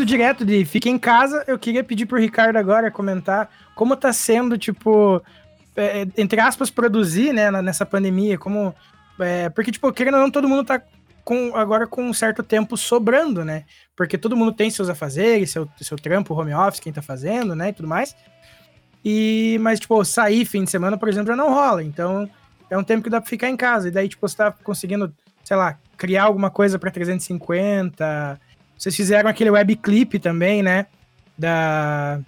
[0.10, 4.58] Direto de Fique em Casa, eu queria pedir pro Ricardo agora comentar como tá sendo,
[4.58, 5.24] tipo,
[5.76, 8.76] é, entre aspas, produzir, né, nessa pandemia, como...
[9.20, 10.82] É, porque, tipo, querendo ou não, todo mundo tá
[11.24, 13.66] com, agora com um certo tempo sobrando, né?
[13.96, 17.70] Porque todo mundo tem seus afazeres, seu, seu trampo, home office, quem tá fazendo, né,
[17.70, 18.16] e tudo mais.
[19.04, 21.84] E, mas, tipo, sair fim de semana, por exemplo, já não rola.
[21.84, 22.30] Então,
[22.70, 23.88] é um tempo que dá pra ficar em casa.
[23.88, 28.40] E daí, tipo, você tá conseguindo, sei lá, criar alguma coisa pra 350,
[28.80, 30.86] vocês fizeram aquele web clip também, né?
[31.38, 32.22] Da,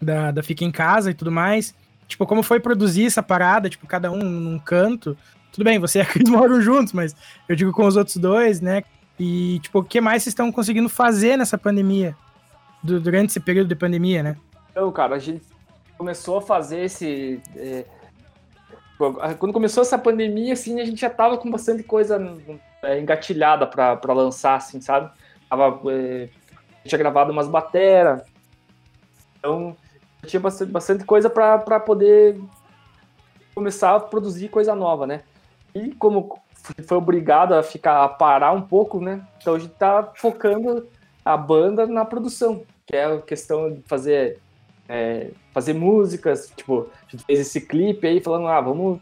[0.00, 1.74] da, da Fica em Casa e tudo mais.
[2.06, 3.70] Tipo, como foi produzir essa parada?
[3.70, 5.16] Tipo, cada um num canto.
[5.50, 7.16] Tudo bem, você e a Cris moram juntos, mas
[7.48, 8.82] eu digo com os outros dois, né?
[9.18, 12.14] E, tipo, o que mais vocês estão conseguindo fazer nessa pandemia?
[12.82, 14.36] Do, durante esse período de pandemia, né?
[14.70, 15.42] Então, cara, a gente
[15.96, 17.40] começou a fazer esse.
[17.56, 17.86] É...
[19.38, 22.20] Quando começou essa pandemia, assim, a gente já tava com bastante coisa
[22.82, 25.10] é, engatilhada para lançar, assim, sabe?
[25.48, 26.28] Tava, é,
[26.84, 28.22] tinha gravado umas bateras.
[29.38, 29.76] Então,
[30.26, 32.40] tinha bastante, bastante coisa para poder
[33.54, 35.22] começar a produzir coisa nova, né?
[35.74, 36.38] E como
[36.86, 39.26] foi obrigado a ficar a parar um pouco, né?
[39.40, 40.86] Então a gente tá focando
[41.24, 44.40] a banda na produção, que é a questão de fazer
[44.88, 49.00] é, fazer músicas, tipo, a gente fez esse clipe aí falando, ah, vamos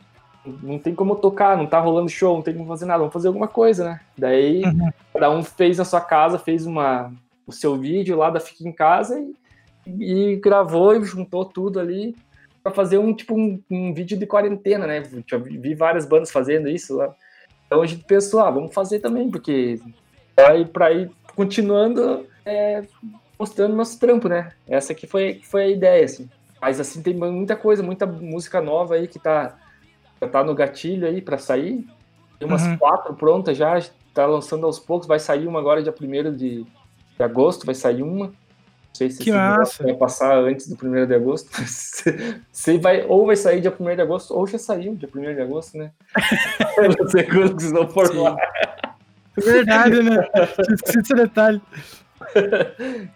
[0.62, 3.28] não tem como tocar, não tá rolando show, não tem como fazer nada, vamos fazer
[3.28, 4.00] alguma coisa, né?
[4.16, 4.90] Daí uhum.
[5.12, 7.12] cada um fez na sua casa, fez uma,
[7.46, 9.18] o seu vídeo lá da Fica em Casa
[9.86, 12.16] e, e gravou e juntou tudo ali
[12.62, 15.00] para fazer um tipo um, um, vídeo de quarentena, né?
[15.00, 17.14] Vi várias bandas fazendo isso lá.
[17.66, 19.80] Então a gente pensou, ah, vamos fazer também, porque
[20.34, 22.82] para ir, pra ir continuando é,
[23.38, 24.52] mostrando nosso trampo, né?
[24.66, 26.28] Essa aqui foi, foi a ideia, assim.
[26.60, 29.56] Mas assim, tem muita coisa, muita música nova aí que tá,
[30.20, 31.86] já tá no gatilho aí para sair.
[32.38, 32.76] Tem umas uhum.
[32.76, 33.80] quatro prontas já,
[34.12, 36.64] tá lançando aos poucos, vai sair uma agora dia 1 de,
[37.16, 38.32] de agosto, vai sair uma
[38.96, 39.84] sei se que massa.
[39.84, 41.50] vai passar antes do 1 de agosto.
[42.50, 45.40] Você vai, ou vai sair dia 1 de agosto, ou já saiu dia 1 de
[45.40, 45.92] agosto, né?
[46.98, 48.36] não sei quando vocês vão formar.
[49.36, 50.26] Verdade, né?
[50.70, 51.60] Esqueci esse detalhe.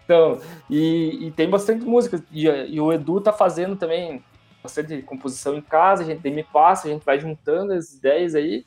[0.04, 2.22] então, e, e, tem bastante música.
[2.30, 4.22] E, e, o Edu tá fazendo também
[4.62, 8.35] bastante composição em casa, a gente tem me passa, a gente vai juntando as ideias
[8.35, 8.64] aí.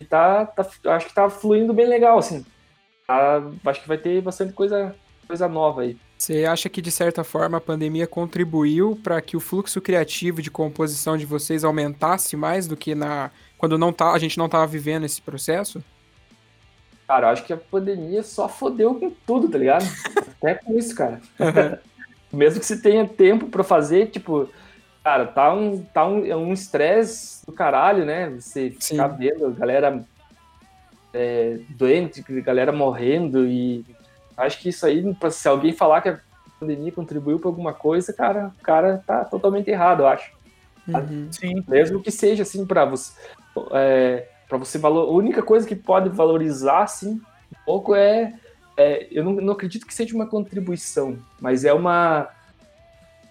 [0.00, 2.44] E tá, tá acho que tá fluindo bem legal, assim.
[3.06, 4.94] Tá, acho que vai ter bastante coisa,
[5.26, 5.96] coisa nova aí.
[6.18, 10.52] Você acha que, de certa forma, a pandemia contribuiu para que o fluxo criativo de
[10.52, 14.66] composição de vocês aumentasse mais do que na quando não tá, a gente não estava
[14.66, 15.82] vivendo esse processo?
[17.06, 19.84] Cara, eu acho que a pandemia só fodeu com tudo, tá ligado?
[20.38, 21.20] Até com isso, cara.
[22.32, 24.48] Mesmo que você tenha tempo para fazer, tipo,
[25.02, 28.30] cara, tá um tá um é um estresse do caralho, né?
[28.30, 29.16] Você ficar Sim.
[29.16, 30.04] vendo a galera
[31.12, 33.84] é, doente, galera morrendo e
[34.36, 36.20] Acho que isso aí, se alguém falar que a
[36.58, 40.32] pandemia contribuiu para alguma coisa, cara, o cara tá totalmente errado, eu acho.
[40.88, 41.64] Uhum, sim.
[41.68, 43.12] Mesmo que seja assim para você,
[43.72, 47.20] é, para você valor, a única coisa que pode valorizar assim
[47.52, 48.34] um pouco é,
[48.76, 52.28] é eu não, não, acredito que seja uma contribuição, mas é uma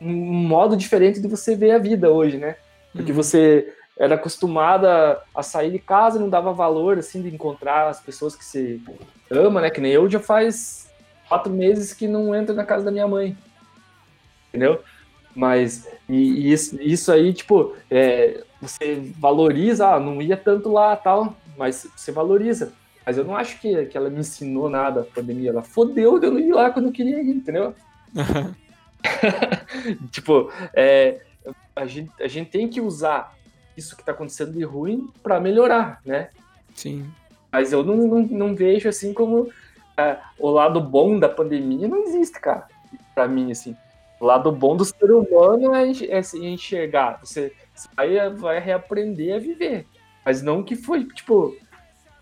[0.02, 2.56] um modo diferente de você ver a vida hoje, né?
[2.92, 3.18] Porque uhum.
[3.18, 8.36] você era acostumada a sair de casa, não dava valor assim de encontrar as pessoas
[8.36, 8.80] que você
[9.30, 9.70] ama, né?
[9.70, 10.90] Que nem eu já faz
[11.30, 13.38] quatro meses que não entro na casa da minha mãe.
[14.50, 14.82] Entendeu?
[15.36, 20.96] Mas, e, e isso, isso, aí, tipo, é, você valoriza, ah, não ia tanto lá
[20.96, 22.74] tal, mas você valoriza.
[23.06, 25.52] Mas eu não acho que, que ela me ensinou nada a pandemia.
[25.52, 27.74] Ela fodeu de eu não ir lá quando eu queria ir, entendeu?
[30.12, 31.22] tipo, é,
[31.76, 33.36] a, gente, a gente tem que usar
[33.76, 36.30] isso que tá acontecendo de ruim para melhorar, né?
[36.76, 37.10] Sim.
[37.52, 39.50] Mas eu não, não, não vejo assim como
[39.98, 42.68] é, o lado bom da pandemia não existe, cara.
[43.14, 43.76] Pra mim, assim.
[44.20, 47.20] O lado bom do ser humano é, é enxergar.
[47.24, 47.54] Você,
[47.96, 49.88] vai, vai reaprender a viver.
[50.24, 51.56] Mas não que foi, tipo,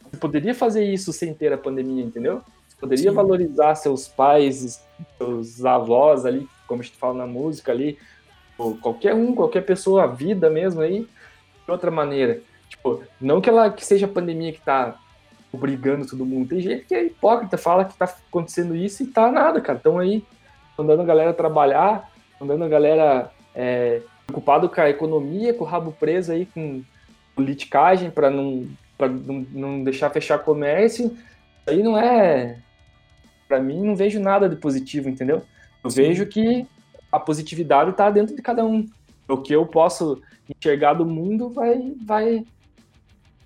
[0.10, 2.42] você poderia fazer isso sem ter a pandemia, entendeu?
[2.68, 3.16] Você poderia Sim.
[3.16, 4.82] valorizar seus pais,
[5.18, 7.98] seus avós ali, como a gente fala na música ali,
[8.58, 11.02] ou qualquer um, qualquer pessoa, a vida mesmo aí,
[11.66, 12.42] de outra maneira.
[12.70, 14.96] Tipo, não que ela que seja a pandemia que tá
[15.52, 16.50] obrigando todo mundo.
[16.50, 19.78] Tem gente que é hipócrita, fala que tá acontecendo isso e tá nada, cara.
[19.78, 20.24] Estão aí
[20.78, 25.92] mandando a galera trabalhar, mandando a galera é, preocupado com a economia, com o rabo
[25.92, 26.84] preso aí com
[27.36, 31.18] politicagem para não, pra não, deixar fechar comércio.
[31.66, 32.58] Aí não é.
[33.48, 35.42] Para mim, não vejo nada de positivo, entendeu?
[35.84, 36.66] Eu vejo que
[37.12, 38.86] a positividade está dentro de cada um.
[39.28, 42.46] O que eu posso enxergar do mundo vai, vai,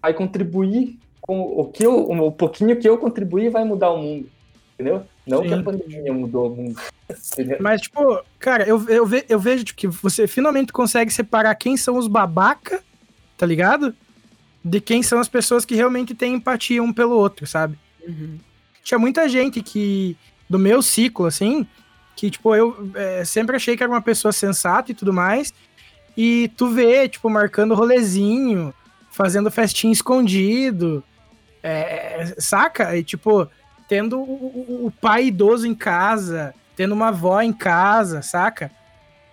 [0.02, 4.30] vai contribuir com o que eu, o pouquinho que eu contribuí vai mudar o mundo,
[4.74, 5.06] entendeu?
[5.26, 5.48] Não Sim.
[5.48, 6.82] que a pandemia mudou o mundo.
[7.34, 7.58] Entendeu?
[7.62, 11.78] Mas, tipo, cara, eu, eu, ve, eu vejo tipo, que você finalmente consegue separar quem
[11.78, 12.84] são os babaca,
[13.38, 13.96] tá ligado?
[14.64, 17.78] De quem são as pessoas que realmente têm empatia um pelo outro, sabe?
[18.06, 18.38] Uhum.
[18.84, 20.18] Tinha muita gente que,
[20.50, 21.66] do meu ciclo, assim,
[22.16, 25.54] que, tipo, eu é, sempre achei que era uma pessoa sensata e tudo mais,
[26.16, 28.74] e tu vê, tipo, marcando rolezinho,
[29.12, 31.04] fazendo festinha escondido,
[31.62, 32.96] é, saca?
[32.96, 33.48] E, tipo,
[33.88, 38.72] tendo o, o, pai idoso em casa, tendo uma avó em casa, saca?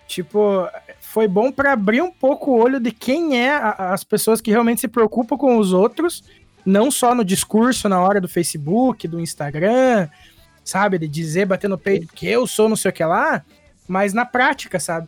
[0.07, 0.67] Tipo,
[0.99, 4.51] foi bom para abrir um pouco o olho de quem é a, as pessoas que
[4.51, 6.23] realmente se preocupam com os outros,
[6.65, 10.09] não só no discurso na hora do Facebook, do Instagram,
[10.63, 10.97] sabe?
[10.97, 13.43] De dizer, bater no peito que eu sou não sei o que lá,
[13.87, 15.07] mas na prática, sabe?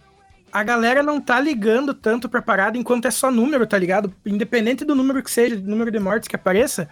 [0.52, 4.14] A galera não tá ligando tanto pra parada enquanto é só número, tá ligado?
[4.26, 6.88] Independente do número que seja, do número de mortes que apareça,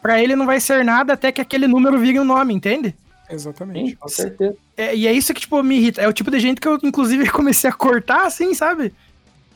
[0.00, 2.94] para ele não vai ser nada até que aquele número vire um nome, entende?
[3.28, 3.90] Exatamente.
[3.90, 4.56] Sim, com certeza.
[4.76, 6.00] É, e é isso que, tipo, me irrita.
[6.00, 8.92] É o tipo de gente que eu, inclusive, comecei a cortar assim, sabe?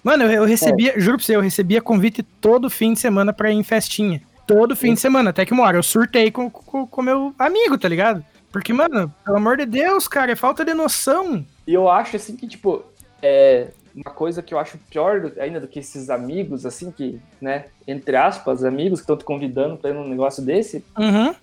[0.03, 1.01] Mano, eu, eu recebia, é.
[1.01, 4.23] juro pra você, eu recebia convite todo fim de semana pra ir em festinha.
[4.47, 4.95] Todo fim Sim.
[4.95, 8.23] de semana, até que uma hora eu surtei com, com, com meu amigo, tá ligado?
[8.55, 11.45] Porque, mano, pelo amor de Deus, cara, é falta de noção.
[11.67, 12.85] E eu acho, assim, que, tipo,
[13.21, 17.65] é, uma coisa que eu acho pior ainda do que esses amigos, assim, que, né,
[17.85, 21.35] entre aspas, amigos que estão te convidando para ir num negócio desse, Uhum.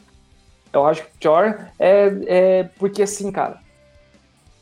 [0.72, 3.60] eu acho que pior é, é porque, assim, cara,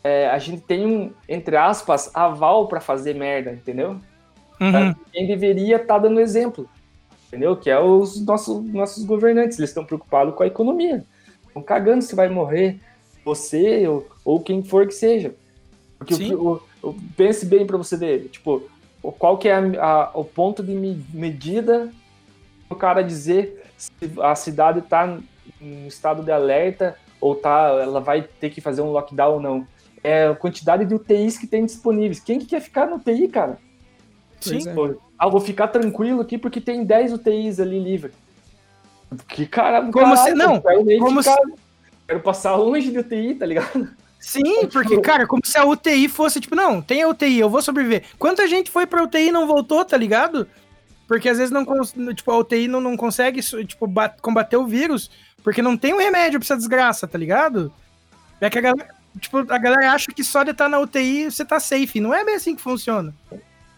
[0.03, 3.91] é, a gente tem um, entre aspas, aval para fazer merda, entendeu?
[4.59, 4.95] Uhum.
[5.13, 6.67] Quem deveria estar dando exemplo,
[7.27, 7.55] entendeu?
[7.55, 11.05] Que é os nossos, nossos governantes, eles estão preocupados com a economia.
[11.49, 12.79] Estão cagando se vai morrer
[13.25, 15.35] você ou, ou quem for que seja.
[15.97, 16.33] Porque Sim.
[16.33, 18.63] o, o- o- pense bem para você ver, tipo,
[19.03, 21.91] o- qual que é a- a- o ponto de me- medida
[22.69, 25.17] o cara dizer se a cidade está
[25.61, 29.67] em estado de alerta ou tá, ela vai ter que fazer um lockdown ou não.
[30.01, 32.21] É a quantidade de UTIs que tem disponíveis.
[32.21, 33.57] Quem que quer ficar no UTI, cara?
[34.41, 34.69] Pois Sim.
[34.69, 34.73] é.
[34.73, 38.13] Pô, Ah, vou ficar tranquilo aqui porque tem 10 UTIs ali livre.
[39.27, 40.61] Que cara, Como se- não,
[40.99, 41.37] como ficar-
[42.07, 43.87] Quero passar longe de UTI, tá ligado?
[44.19, 47.61] Sim, porque, cara, como se a UTI fosse, tipo, não, tem a UTI, eu vou
[47.61, 48.03] sobreviver.
[48.17, 50.47] Quanta gente foi pra UTI e não voltou, tá ligado?
[51.07, 51.63] Porque às vezes não,
[52.13, 55.09] tipo, a UTI não, não consegue, tipo, ba- combater o vírus,
[55.43, 57.71] porque não tem um remédio pra essa desgraça, tá ligado?
[58.41, 61.45] É que a galera, tipo, a galera acha que só de estar na UTI você
[61.45, 61.99] tá safe.
[61.99, 63.13] Não é bem assim que funciona.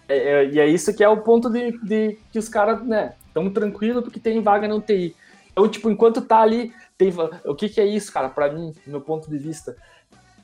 [0.09, 3.13] É, é, e é isso que é o ponto de, de que os caras, né,
[3.33, 5.15] tão tranquilo porque tem vaga na UTI.
[5.51, 7.13] Então, tipo, enquanto tá ali, tem,
[7.45, 9.75] o que que é isso, cara, pra mim, do meu ponto de vista?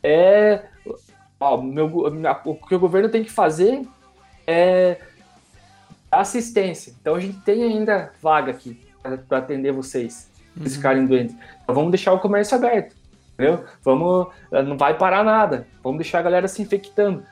[0.03, 0.65] É,
[1.39, 1.87] ó, meu,
[2.45, 3.81] o que o governo tem que fazer
[4.45, 4.97] é
[6.11, 6.93] assistência.
[7.01, 8.79] Então, a gente tem ainda vaga aqui
[9.27, 10.65] para atender vocês, Uhum.
[10.67, 11.35] ficarem doentes.
[11.63, 12.95] Então, vamos deixar o comércio aberto,
[13.33, 13.63] entendeu?
[13.83, 14.27] Vamos,
[14.65, 15.67] não vai parar nada.
[15.83, 17.23] Vamos deixar a galera se infectando.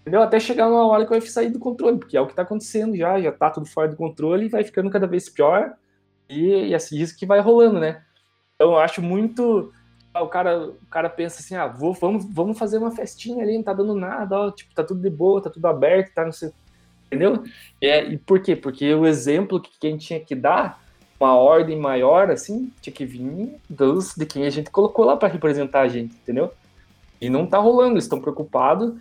[0.00, 0.20] Entendeu?
[0.20, 2.96] Até chegar uma hora que vai sair do controle, porque é o que tá acontecendo
[2.96, 5.74] já, já tá tudo fora do controle e vai ficando cada vez pior.
[6.32, 8.02] E, e assim, isso que vai rolando, né?
[8.54, 9.72] Então eu acho muito.
[10.14, 13.56] ah, O cara, o cara pensa assim, ah, vou, vamos, vamos fazer uma festinha ali,
[13.56, 16.32] não tá dando nada, ó, tipo, tá tudo de boa, tá tudo aberto, tá não
[16.32, 16.52] sei.
[17.06, 17.42] Entendeu?
[17.80, 18.56] É, e por quê?
[18.56, 20.82] Porque o exemplo que quem tinha que dar,
[21.20, 25.28] uma ordem maior, assim, tinha que vir dos, de quem a gente colocou lá para
[25.28, 26.52] representar a gente, entendeu?
[27.20, 28.94] E não tá rolando, eles estão preocupados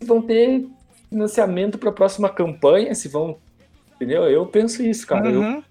[0.00, 0.66] se vão ter
[1.10, 3.36] financiamento para a próxima campanha, se vão.
[3.96, 4.24] Entendeu?
[4.24, 5.28] Eu penso isso, cara.
[5.30, 5.62] Eu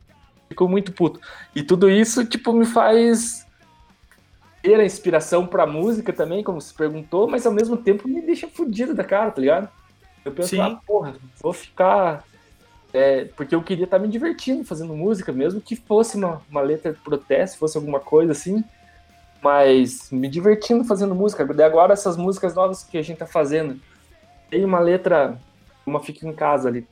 [0.52, 0.52] Uhum.
[0.52, 1.20] fico muito puto.
[1.56, 3.46] E tudo isso, tipo, me faz
[4.62, 8.48] ter a inspiração pra música também, como se perguntou, mas ao mesmo tempo me deixa
[8.48, 9.70] fudido da cara, tá ligado?
[10.24, 10.62] Eu penso, Sim.
[10.62, 12.24] ah, porra, vou ficar.
[12.94, 16.94] é, porque eu queria estar me divertindo fazendo música, mesmo que fosse uma, uma letra
[16.94, 18.64] de protesto, fosse alguma coisa assim,
[19.42, 21.44] mas me divertindo fazendo música.
[21.46, 23.80] Daí agora essas músicas novas que a gente tá fazendo,
[24.50, 25.40] tem uma letra,
[25.86, 26.86] uma fica em casa ali,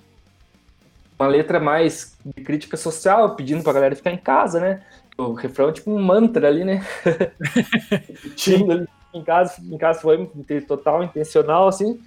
[1.20, 4.82] uma letra mais de crítica social, pedindo pra galera ficar em casa, né?
[5.18, 6.82] O refrão é tipo um mantra ali, né?
[7.92, 10.30] Repetindo ali, em casa, em casa foi
[10.66, 12.00] total intencional, assim.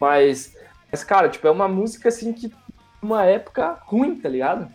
[0.00, 0.56] Mas,
[0.90, 2.52] mas, cara, tipo, é uma música assim que
[3.00, 4.68] uma época ruim, tá ligado?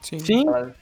[0.00, 0.18] Sim.
[0.18, 0.48] Sim.
[0.48, 0.74] Ela,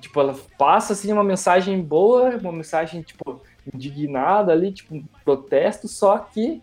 [0.00, 3.40] tipo, ela passa assim uma mensagem boa, uma mensagem, tipo,
[3.72, 6.60] indignada ali, tipo, um protesto, só que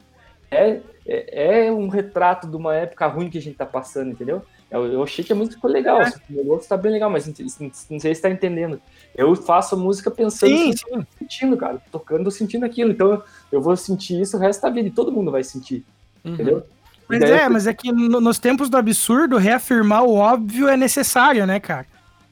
[0.51, 4.43] é, é, é um retrato de uma época ruim que a gente tá passando, entendeu?
[4.73, 6.09] Eu, eu achei que a música ficou legal, É.
[6.31, 8.81] o negócio tá bem legal, mas não, sei se tá entendendo.
[9.15, 11.05] Eu faço a música pensando, Sim, sim.
[11.19, 12.91] sentindo, cara, tocando, sentindo aquilo.
[12.91, 15.85] Então eu vou sentir isso o resto da vida e todo mundo vai sentir,
[16.25, 16.33] Uhum.
[16.33, 16.65] entendeu?
[17.07, 20.75] Mas é, eu- mas é que no- nos tempos do absurdo, reafirmar o óbvio é
[20.75, 21.85] necessário, né, cara?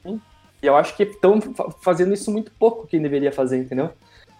[0.04, 1.40] E eu acho que estão
[1.80, 3.92] fazendo isso muito pouco quem deveria fazer, entendeu?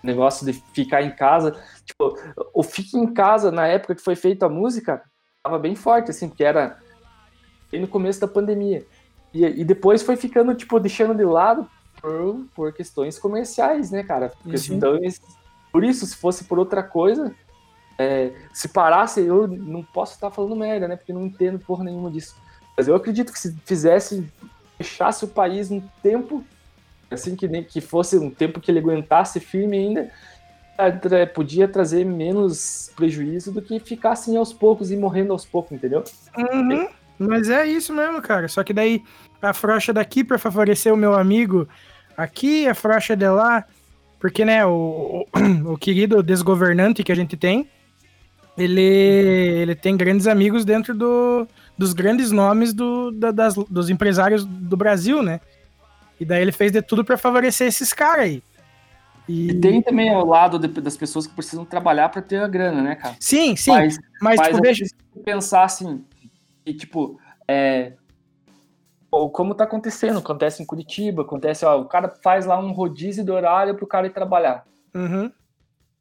[0.03, 1.57] O negócio de ficar em casa.
[1.85, 2.17] Tipo,
[2.53, 5.03] o Fique em Casa, na época que foi feita a música,
[5.43, 6.79] tava bem forte, assim, porque era
[7.78, 8.85] no começo da pandemia.
[9.32, 11.68] E, e depois foi ficando, tipo, deixando de lado
[12.00, 14.32] por, por questões comerciais, né, cara?
[14.44, 14.50] Uhum.
[14.50, 15.20] Questões.
[15.72, 17.35] Por isso, se fosse por outra coisa,
[17.98, 20.96] é, se parasse, eu não posso estar falando merda, né?
[20.96, 22.37] Porque não entendo porra nenhuma disso.
[22.76, 24.26] Mas eu acredito que se fizesse,
[24.76, 26.44] fechasse o país um tempo,
[27.11, 30.11] assim, que, nem, que fosse um tempo que ele aguentasse firme ainda,
[31.35, 36.02] podia trazer menos prejuízo do que ficar assim aos poucos e morrendo aos poucos, entendeu?
[36.37, 36.88] Uhum,
[37.28, 38.48] mas é isso mesmo, cara.
[38.48, 39.02] Só que daí
[39.40, 41.68] a frouxa daqui pra favorecer o meu amigo
[42.16, 43.64] aqui, a frouxa de lá,
[44.20, 45.27] porque, né, o,
[45.66, 47.68] o, o querido desgovernante que a gente tem,
[48.56, 51.46] ele, ele tem grandes amigos dentro do,
[51.77, 55.40] dos grandes nomes do, da- das, dos empresários do Brasil, né?
[56.20, 58.42] E daí ele fez de tudo pra favorecer esses caras aí.
[59.29, 62.48] E, E tem também o lado de- das pessoas que precisam trabalhar para ter a
[62.48, 63.16] grana, né, cara?
[63.18, 66.04] Sim, sim, Mas, mas, mas tipo, eu veja, preciso pensar assim,
[66.65, 67.94] e tipo, é,
[69.10, 73.25] ou como tá acontecendo, acontece em Curitiba, acontece, ó, o cara faz lá um rodízio
[73.25, 74.65] de horário pro cara ir trabalhar.
[74.94, 75.31] Uhum.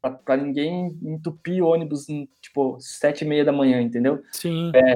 [0.00, 2.06] pra, pra ninguém entupir ônibus,
[2.40, 4.22] tipo, sete e meia da manhã, entendeu?
[4.32, 4.72] Sim.
[4.74, 4.94] É,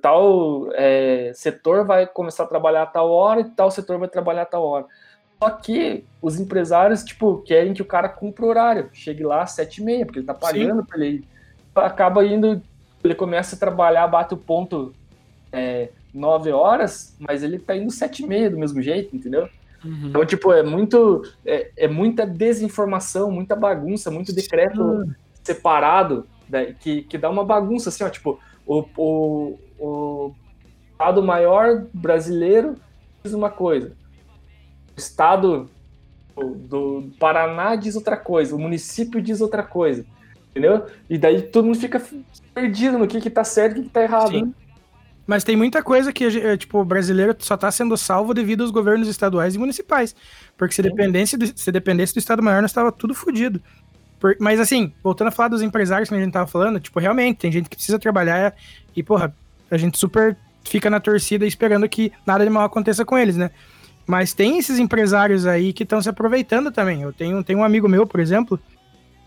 [0.00, 4.42] tal é, setor vai começar a trabalhar a tal hora e tal setor vai trabalhar
[4.42, 4.86] a tal hora.
[5.42, 9.50] Só que os empresários, tipo, querem que o cara cumpra o horário, chegue lá às
[9.50, 11.28] sete e meia, porque ele tá pagando para ele.
[11.74, 12.62] Acaba indo,
[13.06, 14.94] ele começa a trabalhar, bate o ponto
[15.52, 19.48] é, nove horas, mas ele tá indo sete e meia do mesmo jeito, entendeu?
[19.84, 20.08] Uhum.
[20.08, 21.22] Então, tipo, é muito.
[21.44, 25.14] É, é, muita desinformação, muita bagunça, muito decreto Sim.
[25.42, 30.34] separado, né, que, que dá uma bagunça, assim, ó, tipo, o, o, o
[30.92, 32.76] Estado maior brasileiro
[33.22, 33.92] diz uma coisa,
[34.96, 35.68] o Estado
[36.36, 40.04] do Paraná diz outra coisa, o município diz outra coisa,
[40.50, 40.86] entendeu?
[41.08, 42.02] E daí todo mundo fica
[42.54, 44.30] perdido no que que tá certo e o que, que tá errado.
[44.30, 44.54] Sim.
[45.26, 48.70] Mas tem muita coisa que, eh, tipo, o brasileiro só tá sendo salvo devido aos
[48.70, 50.14] governos estaduais e municipais.
[50.56, 53.60] Porque se dependesse do, se dependesse do Estado maior, nós tava tudo fodido.
[54.38, 57.52] Mas assim, voltando a falar dos empresários que a gente tava falando, tipo, realmente, tem
[57.52, 58.54] gente que precisa trabalhar
[58.96, 59.34] e, porra,
[59.70, 63.50] a gente super fica na torcida esperando que nada de mal aconteça com eles, né?
[64.06, 67.02] Mas tem esses empresários aí que estão se aproveitando também.
[67.02, 68.58] Eu tenho, tenho um amigo meu, por exemplo,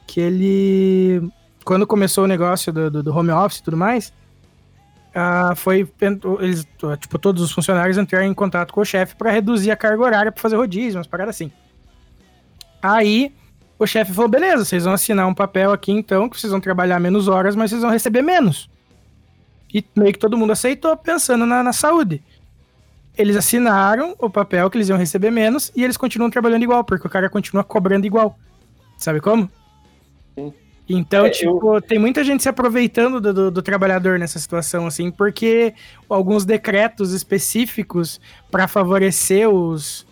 [0.06, 1.30] que ele,
[1.68, 4.14] quando começou o negócio do, do, do home office e tudo mais,
[5.10, 5.86] uh, foi
[6.40, 6.66] eles,
[6.98, 10.32] tipo, todos os funcionários entraram em contato com o chefe para reduzir a carga horária
[10.32, 11.52] para fazer rodízio, umas paradas assim.
[12.82, 13.34] Aí
[13.78, 17.02] o chefe falou: beleza, vocês vão assinar um papel aqui então, que vocês vão trabalhar
[17.02, 18.70] menos horas, mas vocês vão receber menos.
[19.74, 22.24] E meio que todo mundo aceitou, pensando na, na saúde.
[23.18, 27.06] Eles assinaram o papel que eles iam receber menos e eles continuam trabalhando igual, porque
[27.06, 28.40] o cara continua cobrando igual.
[28.98, 29.52] Sabe como?
[30.34, 30.54] Sim.
[30.90, 31.82] Então, é, tipo, eu...
[31.82, 35.74] tem muita gente se aproveitando do, do, do, trabalhador nessa situação, assim, porque
[36.10, 40.08] alguns decretos específicos para favorecer os,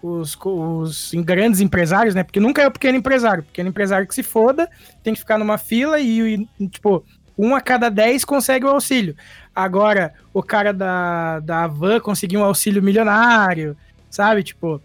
[0.00, 2.22] os, os grandes empresários, né?
[2.22, 3.42] Porque nunca é o pequeno empresário.
[3.42, 4.68] O pequeno empresário que se foda,
[5.02, 7.04] tem que ficar numa fila e, e tipo,
[7.36, 9.16] um a cada dez consegue o auxílio.
[9.54, 13.76] Agora, o cara da, da van conseguiu um auxílio milionário,
[14.08, 14.42] sabe?
[14.42, 14.80] Tipo,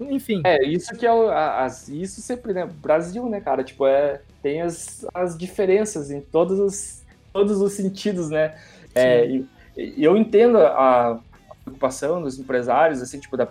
[0.00, 0.42] enfim.
[0.44, 2.68] É, isso que é o, as, isso sempre, né?
[2.82, 3.64] Brasil, né, cara?
[3.64, 8.54] Tipo, é, tem as, as diferenças em todos os, todos os sentidos, né?
[8.94, 11.20] É, e, e, eu entendo a,
[11.64, 13.48] preocupação dos empresários, assim, tipo, da,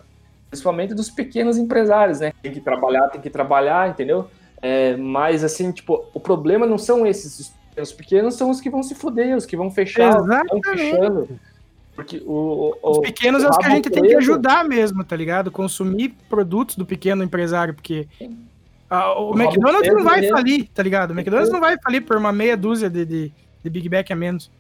[0.49, 2.31] principalmente dos pequenos empresários, né?
[2.41, 4.29] Tem que trabalhar, tem que trabalhar, entendeu?
[4.61, 7.53] É, mas, assim, tipo, o problema não são esses.
[7.77, 10.49] Os pequenos são os que vão se foder, os que vão fechar, Exatamente.
[10.49, 11.39] vão fechando.
[11.95, 15.03] Porque o, o, os pequenos é os que a gente preto, tem que ajudar mesmo,
[15.03, 15.49] tá ligado?
[15.49, 18.07] Consumir produtos do pequeno empresário, porque
[18.89, 20.35] a, o, o, McDonald's não vai mesmo.
[20.35, 21.11] falir, tá ligado?
[21.11, 23.33] O McDonald's não vai falir por uma meia dúzia de, de,
[23.63, 24.51] de Big Mac a menos.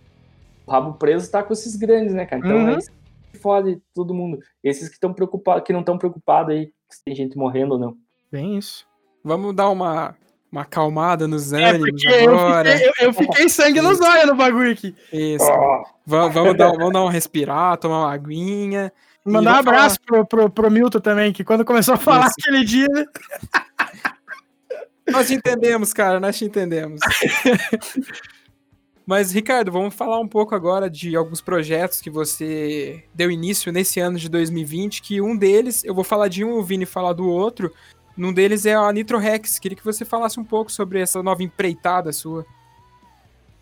[0.65, 2.41] O rabo preso tá com esses grandes, né, cara?
[2.43, 2.69] Então uhum.
[2.69, 2.91] é isso
[3.31, 4.39] que fode todo mundo.
[4.63, 7.97] Esses que estão preocupados, que não estão preocupados aí se tem gente morrendo ou não.
[8.31, 8.87] Bem isso.
[9.23, 10.15] Vamos dar uma
[10.55, 12.69] uma acalmada nos é, ânimos é agora.
[12.69, 14.95] Eu fiquei, eu, eu fiquei sangue nos olhos no bagulho aqui.
[15.11, 15.45] Isso.
[15.45, 15.83] Oh.
[16.05, 18.91] Vamos, vamos, dar, vamos dar um respirar, tomar uma aguinha.
[19.25, 22.35] Mandar um abraço pro, pro, pro, Milton também, que quando começou a falar Isso.
[22.39, 22.87] aquele dia.
[22.87, 23.05] Né?
[25.09, 27.01] Nós te entendemos, cara, nós te entendemos.
[29.05, 33.99] Mas, Ricardo, vamos falar um pouco agora de alguns projetos que você deu início nesse
[33.99, 37.27] ano de 2020, que um deles, eu vou falar de um, o Vini falar do
[37.27, 37.71] outro,
[38.17, 39.59] num deles é a Nitro Rex.
[39.59, 42.45] Queria que você falasse um pouco sobre essa nova empreitada sua.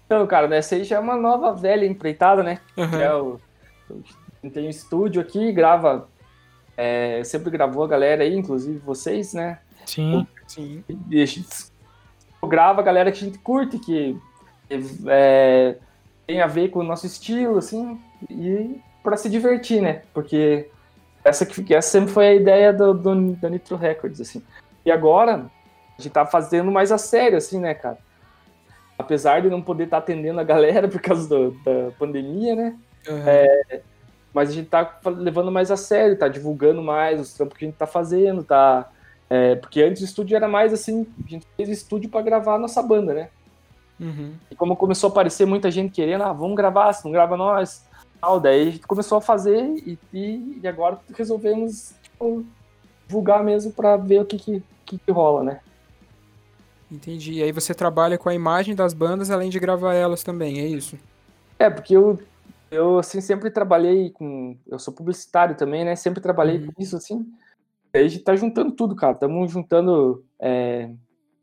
[0.06, 2.60] Então, cara, essa aí já é uma nova velha empreitada, né?
[2.78, 3.02] Uhum.
[3.02, 3.40] É o,
[4.52, 6.08] tem um estúdio aqui, grava.
[6.76, 9.60] É, sempre gravou a galera aí, inclusive vocês, né?
[9.86, 10.26] Sim.
[10.48, 10.84] Sim.
[10.90, 11.48] A gente
[12.48, 14.18] grava a galera que a gente curte, que
[15.08, 15.78] é,
[16.28, 18.00] tem a ver com o nosso estilo, assim,
[18.30, 20.02] e para se divertir, né?
[20.14, 20.70] Porque
[21.24, 24.44] essa, que, essa sempre foi a ideia do, do, da Nitro Records, assim.
[24.86, 25.46] E agora,
[25.98, 27.98] a gente tá fazendo mais a sério, assim, né, cara?
[28.98, 32.76] Apesar de não poder estar tá atendendo a galera por causa do, da pandemia, né?
[33.08, 33.24] Uhum.
[33.26, 33.82] É,
[34.34, 37.68] mas a gente tá levando mais a sério, tá divulgando mais os trampos que a
[37.68, 38.90] gente tá fazendo, tá...
[39.30, 42.60] É, porque antes o estúdio era mais assim, a gente fez estúdio para gravar a
[42.60, 43.30] nossa banda, né?
[44.00, 44.34] Uhum.
[44.52, 47.88] E como começou a aparecer muita gente querendo, ah, vamos gravar, se não grava nós,
[48.24, 48.40] tal.
[48.40, 52.46] Daí a gente começou a fazer e, e, e agora resolvemos tipo,
[53.06, 55.60] divulgar mesmo para ver o que, que, que, que rola, né?
[56.90, 57.34] Entendi.
[57.34, 60.68] E aí você trabalha com a imagem das bandas além de gravar elas também, é
[60.68, 60.98] isso?
[61.60, 62.20] É, porque eu,
[62.72, 64.56] eu assim, sempre trabalhei com.
[64.68, 65.96] Eu sou publicitário também, né?
[65.96, 66.72] Sempre trabalhei uhum.
[66.72, 67.26] com isso, assim.
[67.94, 69.14] Aí a gente tá juntando tudo, cara.
[69.14, 70.24] Estamos juntando.
[70.40, 70.90] É,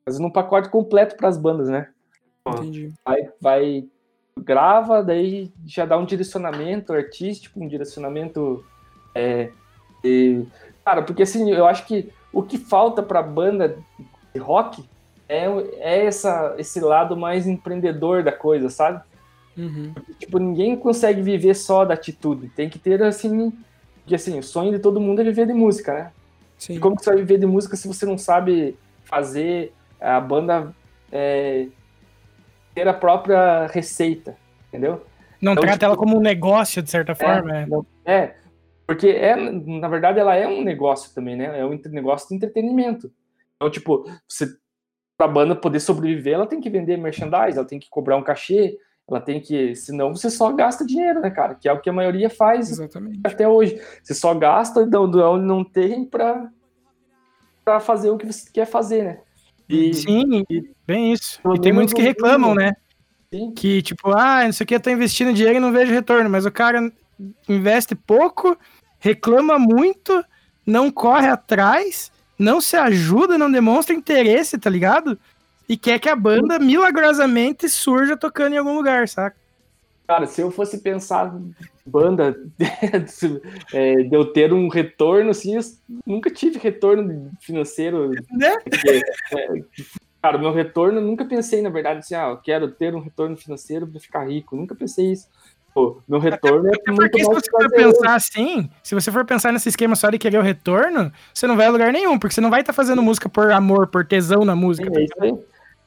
[0.05, 1.89] fazendo um pacote completo para as bandas, né?
[2.47, 2.93] Entendi.
[3.05, 3.89] Vai, vai
[4.39, 8.65] grava, daí já dá um direcionamento artístico, um direcionamento.
[9.15, 9.51] É,
[10.05, 10.45] e,
[10.85, 13.77] cara, porque assim, eu acho que o que falta pra banda
[14.33, 14.85] de rock
[15.29, 15.47] é,
[15.79, 19.03] é essa, esse lado mais empreendedor da coisa, sabe?
[19.57, 19.93] Uhum.
[20.19, 22.49] Tipo, ninguém consegue viver só da atitude.
[22.49, 23.53] Tem que ter, assim,
[23.97, 26.13] porque, assim, o sonho de todo mundo é viver de música, né?
[26.59, 26.75] Sim.
[26.75, 30.75] E como que você vai viver de música se você não sabe fazer a banda
[31.13, 31.67] é,
[32.81, 34.37] ter a própria receita,
[34.69, 35.05] entendeu?
[35.41, 37.85] Não Então, trata tipo, ela como um negócio, de certa forma.
[38.05, 38.37] É, é,
[38.87, 41.59] porque é, na verdade ela é um negócio também, né?
[41.59, 43.13] É um negócio de entretenimento.
[43.57, 44.47] Então, tipo, você,
[45.17, 48.79] pra banda poder sobreviver, ela tem que vender merchandise, ela tem que cobrar um cachê,
[49.09, 51.55] ela tem que, senão você só gasta dinheiro, né, cara?
[51.55, 53.21] Que é o que a maioria faz Exatamente.
[53.25, 53.81] até hoje.
[54.03, 56.51] Você só gasta onde não tem pra,
[57.63, 59.21] pra fazer o que você quer fazer, né?
[59.71, 60.45] E, Sim,
[60.87, 61.41] bem isso.
[61.55, 62.73] E tem muitos que reclamam, né?
[63.33, 63.53] Sim.
[63.55, 66.29] Que, tipo, ah, não sei o que, eu tô investindo dinheiro e não vejo retorno.
[66.29, 66.93] Mas o cara
[67.49, 68.59] investe pouco,
[68.99, 70.25] reclama muito,
[70.67, 75.17] não corre atrás, não se ajuda, não demonstra interesse, tá ligado?
[75.69, 79.37] E quer que a banda milagrosamente surja tocando em algum lugar, saca?
[80.11, 81.33] Cara, se eu fosse pensar
[81.87, 82.35] banda
[83.73, 85.63] é, de eu ter um retorno, assim, eu
[86.05, 88.11] nunca tive retorno financeiro.
[88.29, 88.57] Né?
[88.59, 89.03] porque,
[89.37, 89.49] é,
[90.21, 93.37] cara, meu retorno, eu nunca pensei, na verdade, assim, ah, eu quero ter um retorno
[93.37, 94.57] financeiro para ficar rico.
[94.57, 95.29] Nunca pensei isso.
[95.73, 99.13] Pô, meu retorno é Até muito porque se mais você for pensar assim, se você
[99.13, 102.19] for pensar nesse esquema só de querer o retorno, você não vai a lugar nenhum,
[102.19, 104.91] porque você não vai estar fazendo música por amor, por tesão na música.
[104.93, 105.33] É isso aí.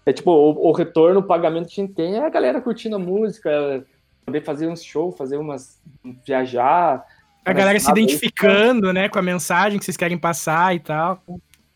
[0.06, 2.96] É tipo, o, o retorno, o pagamento que a gente tem é a galera curtindo
[2.96, 3.82] a música, é
[4.26, 5.80] poder fazer uns shows, fazer umas.
[6.26, 7.06] viajar.
[7.46, 11.22] A galera se identificando, né, com a mensagem que vocês querem passar e tal.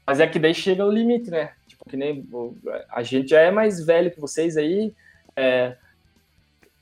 [0.06, 1.52] Mas é que daí chega o limite, né?
[1.68, 2.26] Tipo, que nem
[2.90, 4.94] a gente já é mais velho que vocês aí,
[5.36, 5.76] é,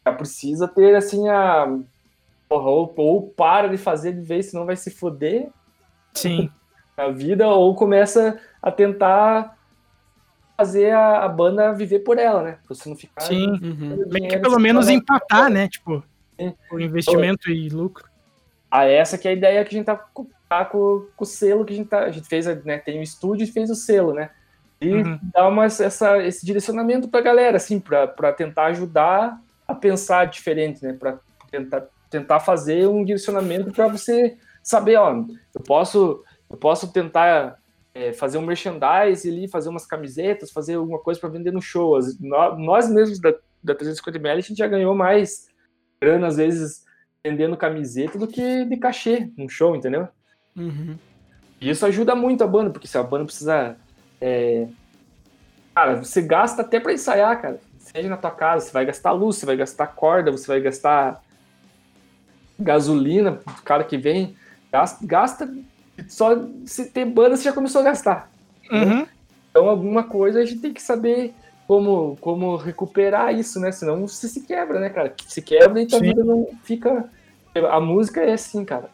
[0.06, 1.68] já precisa ter assim a.
[2.48, 5.50] Porra, ou, ou para de fazer de vez, senão vai se foder
[6.14, 6.52] Sim.
[6.96, 9.55] a vida, ou começa a tentar
[10.58, 12.52] fazer a, a banda viver por ela, né?
[12.66, 13.22] Pra você não ficar.
[13.22, 13.48] Sim.
[13.62, 14.10] Uhum.
[14.10, 15.68] Bem que pelo menos empatar, né?
[15.68, 16.04] Tipo,
[16.40, 16.54] Sim.
[16.72, 18.08] o investimento e lucro.
[18.72, 21.28] Ah, essa que é a ideia que a gente tá com, tá com, com o
[21.28, 22.00] selo que a gente tá.
[22.00, 22.78] A gente fez, né?
[22.78, 24.30] Tem o estúdio e fez o selo, né?
[24.82, 25.20] E Uhum.
[25.34, 30.84] dar uma, essa, esse direcionamento pra galera, assim, pra, pra tentar ajudar a pensar diferente,
[30.84, 30.94] né?
[30.94, 31.18] Pra
[31.50, 37.58] tentar, tentar fazer um direcionamento pra você saber, ó, eu posso, eu posso tentar
[37.96, 41.96] é, fazer um merchandise ali, fazer umas camisetas, fazer alguma coisa pra vender no show.
[41.96, 43.34] As- Nós mesmos da,
[43.64, 45.48] da 350ml, a gente já ganhou mais
[46.02, 46.84] grana, às vezes,
[47.26, 50.10] vendendo camiseta do que de cachê num show, entendeu?
[50.56, 50.98] Uhum.
[51.62, 53.78] E isso ajuda muito a banda, porque se a banda precisa.
[54.20, 54.68] é,
[55.74, 57.60] Cara, você gasta até pra ensaiar, cara.
[57.80, 61.22] Seja na tua casa, você vai gastar luz, você vai gastar corda, você vai gastar
[62.60, 64.36] gasolina pro cara que vem.
[64.72, 65.54] Gasta, gasta
[66.08, 66.36] só
[66.66, 68.30] se ter banda, você já começou a gastar.
[68.72, 69.06] Uhum.
[69.50, 71.34] Então, alguma coisa a gente tem que saber
[71.68, 73.72] como, como recuperar isso, né?
[73.72, 75.14] Senão você se quebra, né, cara?
[75.28, 76.00] Se quebra e Sim.
[76.00, 77.10] vida não fica.
[77.72, 78.90] A música é assim, cara.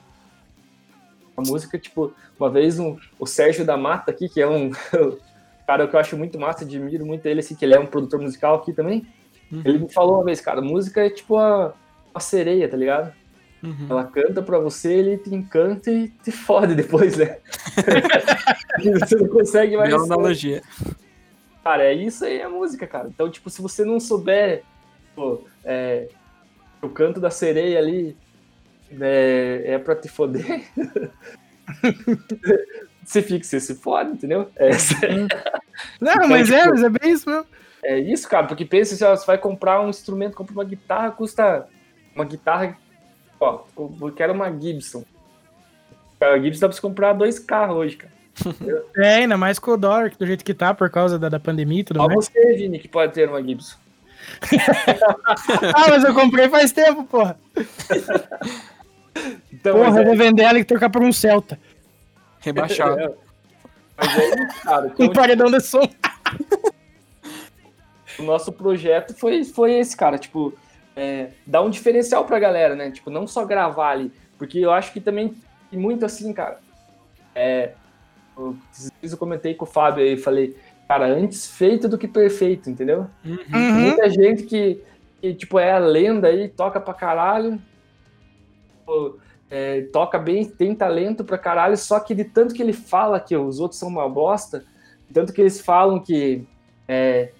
[1.36, 4.72] A música, tipo, uma vez um, o Sérgio da Mata aqui, que é um
[5.66, 8.22] cara que eu acho muito massa, admiro muito ele, assim, que ele é um produtor
[8.22, 9.08] musical aqui também.
[9.52, 9.62] Uhum.
[9.66, 11.74] Ele me falou uma vez, cara, música é tipo a,
[12.14, 13.14] uma sereia, tá ligado?
[13.64, 13.88] Uhum.
[13.90, 17.38] Ela canta pra você, ele te encanta e te fode depois, né?
[19.00, 19.90] você não consegue mais.
[19.90, 20.64] Bela analogia.
[21.64, 23.08] Cara, é isso aí a música, cara.
[23.08, 24.64] Então, tipo, se você não souber
[25.16, 26.08] pô, é,
[26.82, 28.18] o canto da sereia ali
[29.00, 30.64] é, é pra te foder,
[33.06, 34.50] você fica, você se fode, entendeu?
[34.56, 34.72] É,
[36.00, 37.46] Não, mas é, mas é bem isso mesmo.
[37.84, 41.68] é isso, cara, porque pensa se você vai comprar um instrumento, compra uma guitarra, custa
[42.16, 42.78] uma guitarra,
[43.42, 45.04] ó, eu quero uma Gibson.
[46.22, 48.14] A Gibson dá pra você comprar dois carros hoje, cara.
[48.98, 51.82] É, ainda mais com o dólar do jeito que tá por causa da, da pandemia
[51.82, 52.26] e tudo Só mais.
[52.26, 53.76] você, Vini, que pode ter uma Gibson.
[55.76, 57.38] Ah, mas eu comprei faz tempo, porra.
[59.52, 61.60] Então, Porra, eu é- vou vender ela e trocar por um Celta.
[62.40, 63.00] Rebaixado.
[63.00, 63.12] É,
[63.98, 64.88] mas é isso, cara.
[64.98, 65.88] Um Então, paredão de som.
[68.20, 70.18] o nosso projeto foi, foi esse, cara.
[70.18, 70.54] Tipo,
[71.02, 72.92] é, dar um diferencial pra galera, né?
[72.92, 74.12] Tipo, não só gravar ali.
[74.38, 75.34] Porque eu acho que também
[75.72, 76.60] tem muito assim, cara.
[77.34, 77.72] É,
[78.38, 78.56] eu,
[79.02, 80.56] eu comentei com o Fábio aí, falei,
[80.88, 83.08] cara, antes feito do que perfeito, entendeu?
[83.26, 83.38] Uhum.
[83.52, 83.74] Uhum.
[83.82, 84.84] Muita gente que,
[85.20, 87.60] que, tipo, é a lenda aí, toca pra caralho,
[88.86, 89.18] pô,
[89.50, 93.36] é, toca bem, tem talento pra caralho, só que de tanto que ele fala que
[93.36, 94.64] os outros são uma bosta,
[95.12, 96.46] tanto que eles falam que,
[96.88, 97.32] é,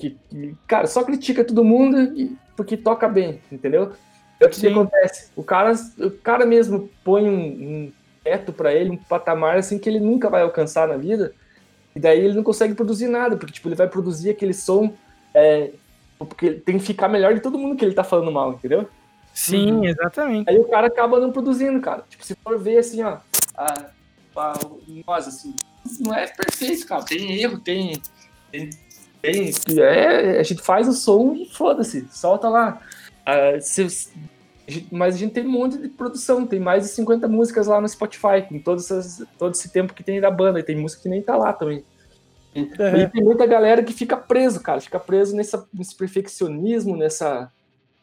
[0.00, 3.92] que, que, cara, só critica todo mundo e- porque toca bem, entendeu?
[4.40, 4.72] É o que Sim.
[4.72, 5.30] acontece.
[5.36, 7.92] O cara, o cara mesmo põe um, um
[8.24, 11.32] teto pra ele, um patamar assim que ele nunca vai alcançar na vida,
[11.94, 14.92] E daí ele não consegue produzir nada, porque tipo, ele vai produzir aquele som
[15.34, 15.70] é,
[16.24, 18.88] porque tem que ficar melhor de todo mundo que ele tá falando mal, entendeu?
[19.34, 19.84] Sim, uhum.
[19.84, 20.48] exatamente.
[20.48, 22.04] Aí o cara acaba não produzindo, cara.
[22.08, 23.18] Tipo, se for ver assim, ó,
[23.56, 23.90] a,
[24.36, 24.52] a,
[25.06, 25.54] nós, assim,
[26.00, 27.02] não é perfeito, cara.
[27.04, 28.00] Tem erro, tem.
[28.50, 28.70] tem,
[29.22, 32.82] tem é, a gente faz o som e foda-se, solta lá.
[33.24, 33.86] Ah, se,
[34.90, 37.88] mas a gente tem um monte de produção, tem mais de 50 músicas lá no
[37.88, 41.08] Spotify, com todos essas, todo esse tempo que tem da banda, e tem música que
[41.08, 41.84] nem tá lá também.
[42.54, 43.02] E, é.
[43.02, 47.50] e tem muita galera que fica preso, cara, fica preso nessa, nesse perfeccionismo, nessa,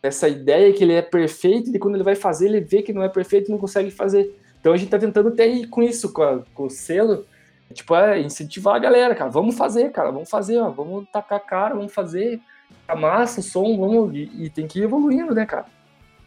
[0.01, 3.03] nessa ideia que ele é perfeito, e quando ele vai fazer, ele vê que não
[3.03, 4.35] é perfeito e não consegue fazer.
[4.59, 7.25] Então a gente tá tentando até ir com isso, com, a, com o selo,
[7.73, 11.41] tipo, é incentivar a galera, cara, vamos fazer, cara, vamos fazer, ó, vamos tacar a
[11.41, 12.41] cara, vamos fazer,
[12.87, 15.65] a massa, o som, vamos, e, e tem que ir evoluindo, né, cara?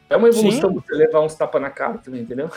[0.09, 0.82] É uma evolução Sim.
[0.86, 2.51] você levar uns tapas na cara também, entendeu?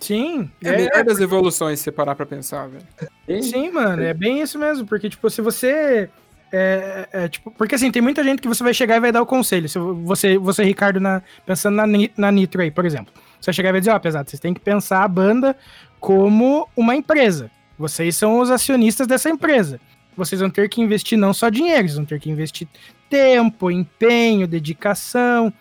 [0.00, 0.50] Sim.
[0.62, 2.84] É, é melhor das evoluções se parar pra pensar, velho.
[3.26, 6.08] Sim, Sim, mano, é bem isso mesmo, porque, tipo, se você.
[6.52, 9.20] É, é, tipo, porque assim, tem muita gente que você vai chegar e vai dar
[9.20, 9.68] o conselho.
[9.68, 13.12] Se você, você Ricardo, na, pensando na, na Nitro aí, por exemplo.
[13.40, 15.56] Você vai chegar e vai dizer, ó, oh, pesado, vocês têm que pensar a banda
[15.98, 17.50] como uma empresa.
[17.78, 19.80] Vocês são os acionistas dessa empresa.
[20.16, 22.66] Vocês vão ter que investir não só dinheiro, vocês vão ter que investir
[23.10, 25.52] tempo, empenho, dedicação.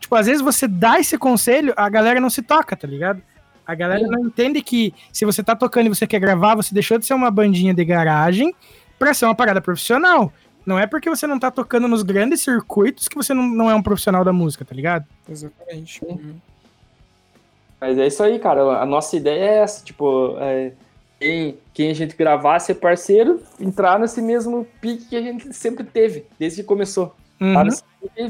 [0.00, 3.22] Tipo, às vezes você dá esse conselho, a galera não se toca, tá ligado?
[3.66, 6.98] A galera não entende que se você tá tocando e você quer gravar, você deixou
[6.98, 8.54] de ser uma bandinha de garagem
[8.98, 10.32] pra ser uma parada profissional.
[10.64, 13.74] Não é porque você não tá tocando nos grandes circuitos que você não, não é
[13.74, 15.04] um profissional da música, tá ligado?
[15.28, 16.02] Exatamente.
[16.02, 16.36] Uhum.
[17.80, 18.62] Mas é isso aí, cara.
[18.80, 20.72] A nossa ideia é essa, tipo, é,
[21.18, 25.84] quem, quem a gente gravar, ser parceiro, entrar nesse mesmo pique que a gente sempre
[25.84, 27.14] teve, desde que começou.
[27.40, 27.54] Uhum.
[27.54, 27.64] Tá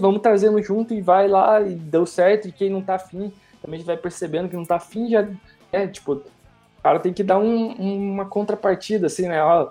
[0.00, 2.48] vamos trazendo junto e vai lá e deu certo.
[2.48, 5.26] E quem não tá afim, também a gente vai percebendo que não tá afim, já
[5.72, 7.72] é tipo, o cara tem que dar um,
[8.12, 9.42] uma contrapartida, assim, né?
[9.42, 9.70] Ó,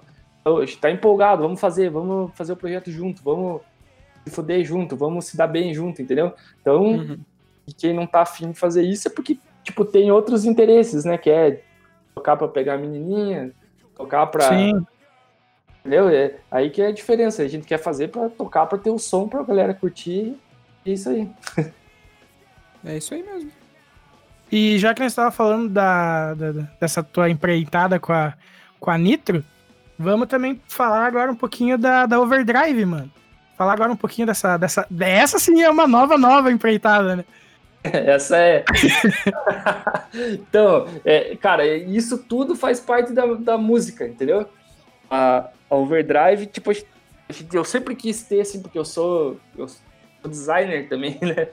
[0.61, 3.61] gente tá empolgado, vamos fazer, vamos fazer o projeto junto, vamos
[4.25, 6.33] se foder junto, vamos se dar bem junto, entendeu?
[6.61, 7.17] Então, uhum.
[7.77, 11.17] quem não tá afim de fazer isso é porque, tipo, tem outros interesses, né?
[11.17, 11.61] Que é
[12.17, 13.51] tocar pra pegar a menininha,
[13.95, 14.49] tocar pra.
[14.49, 14.85] Sim
[15.87, 16.09] Entendeu?
[16.09, 17.41] É aí que é a diferença.
[17.41, 20.35] A gente quer fazer para tocar, para ter o som para a galera curtir.
[20.85, 21.31] É isso aí.
[22.85, 23.49] é isso aí mesmo.
[24.51, 28.33] E já que nós estava falando da, da, dessa tua empreitada com a,
[28.81, 29.45] com a Nitro,
[29.97, 33.09] vamos também falar agora um pouquinho da, da Overdrive, mano.
[33.57, 34.85] Falar agora um pouquinho dessa, dessa.
[34.99, 37.25] Essa sim é uma nova, nova empreitada, né?
[37.91, 38.65] Essa é.
[40.33, 44.47] então, é, cara, isso tudo faz parte da, da música, entendeu?
[45.09, 46.71] A, a Overdrive, tipo,
[47.53, 49.81] eu sempre quis ter, assim, porque eu sou, eu sou
[50.29, 51.47] designer também, né?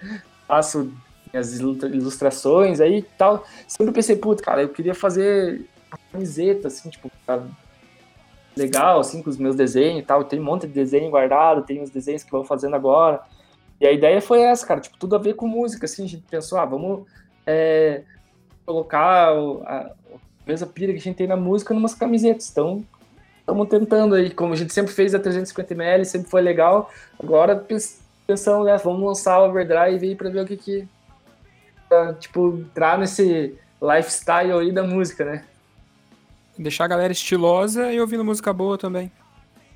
[0.46, 0.92] Faço
[1.32, 3.44] as ilustrações aí e tal.
[3.66, 5.68] Sempre pensei, puta, cara, eu queria fazer
[6.12, 7.10] camiseta, assim, tipo,
[8.56, 10.24] legal, assim, com os meus desenhos e tal.
[10.24, 13.22] Tem um monte de desenho guardado, tem os desenhos que vou fazendo agora.
[13.80, 16.24] E a ideia foi essa, cara, tipo, tudo a ver com música, assim, a gente
[16.30, 17.06] pensou, ah, vamos
[17.46, 18.02] é,
[18.64, 19.90] colocar a,
[20.46, 22.50] mesma pira que a gente tem na música numas camisetas.
[22.50, 22.84] Então,
[23.40, 26.90] estamos tentando aí, como a gente sempre fez a 350ml, sempre foi legal.
[27.22, 27.56] Agora
[28.26, 30.88] pensando, né, vamos lançar o Overdrive aí para ver o que que
[31.88, 35.44] pra, tipo entrar nesse lifestyle aí da música, né?
[36.58, 39.10] Deixar a galera estilosa e ouvindo música boa também.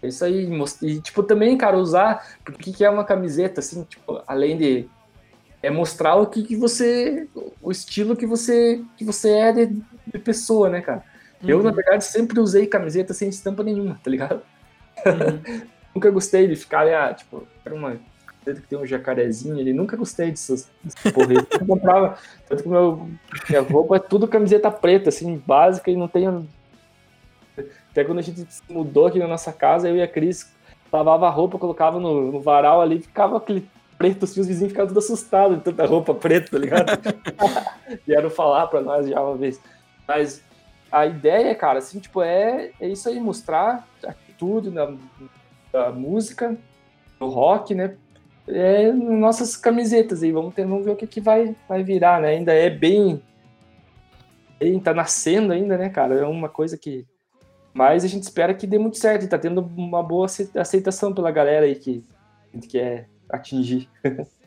[0.03, 0.49] É isso aí,
[0.83, 4.89] e tipo também, cara, usar, porque que é uma camiseta assim, tipo, além de
[5.61, 7.27] é mostrar o que, que você
[7.61, 11.03] o estilo que você que você é de, de pessoa, né, cara?
[11.43, 11.51] Uhum.
[11.51, 11.75] Eu, na uhum.
[11.75, 14.43] verdade, sempre usei camiseta sem estampa nenhuma, tá ligado?
[15.05, 15.63] Uhum.
[15.95, 19.73] nunca gostei de ficar ali, ah, tipo, era uma camiseta que tem um jacarezinho ali,
[19.73, 21.35] nunca gostei dessas, dessas porra.
[21.35, 22.19] Eu comprava,
[22.49, 23.09] tanto que meu,
[23.49, 26.49] minha roupa é tudo camiseta preta, assim, básica, e não tenho.
[27.99, 30.55] Até quando a gente se mudou aqui na nossa casa, eu e a Cris
[30.93, 33.69] lavava a roupa, colocava no, no varal ali, ficava aquele
[33.99, 36.93] preto, assim, os vizinhos ficavam tudo assustados de tanta roupa preta, tá ligado?
[38.07, 39.61] Vieram falar pra nós já uma vez.
[40.07, 40.45] Mas
[40.93, 43.85] a ideia, cara, assim, tipo, é, é isso aí, mostrar
[44.39, 44.95] tudo na,
[45.73, 46.57] da música,
[47.19, 47.97] do rock, né?
[48.47, 52.29] É, nossas camisetas aí, vamos, ter, vamos ver o que, que vai, vai virar, né?
[52.29, 53.21] Ainda é bem,
[54.57, 54.79] bem.
[54.79, 56.15] tá nascendo ainda, né, cara?
[56.15, 57.05] É uma coisa que.
[57.73, 61.31] Mas a gente espera que dê muito certo e tá tendo uma boa aceitação pela
[61.31, 62.05] galera aí que
[62.53, 63.89] a gente quer atingir.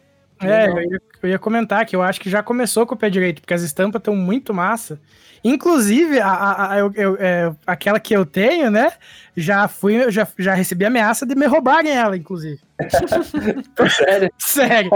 [0.44, 3.10] É, eu ia, eu ia, comentar que eu acho que já começou com o pé
[3.10, 5.00] direito, porque as estampas estão muito massa.
[5.44, 8.92] Inclusive, a, a, a eu, eu, é, aquela que eu tenho, né?
[9.36, 12.60] Já fui, já, já recebi ameaça de me roubarem ela, inclusive.
[13.89, 14.32] Sério?
[14.38, 14.92] Sério.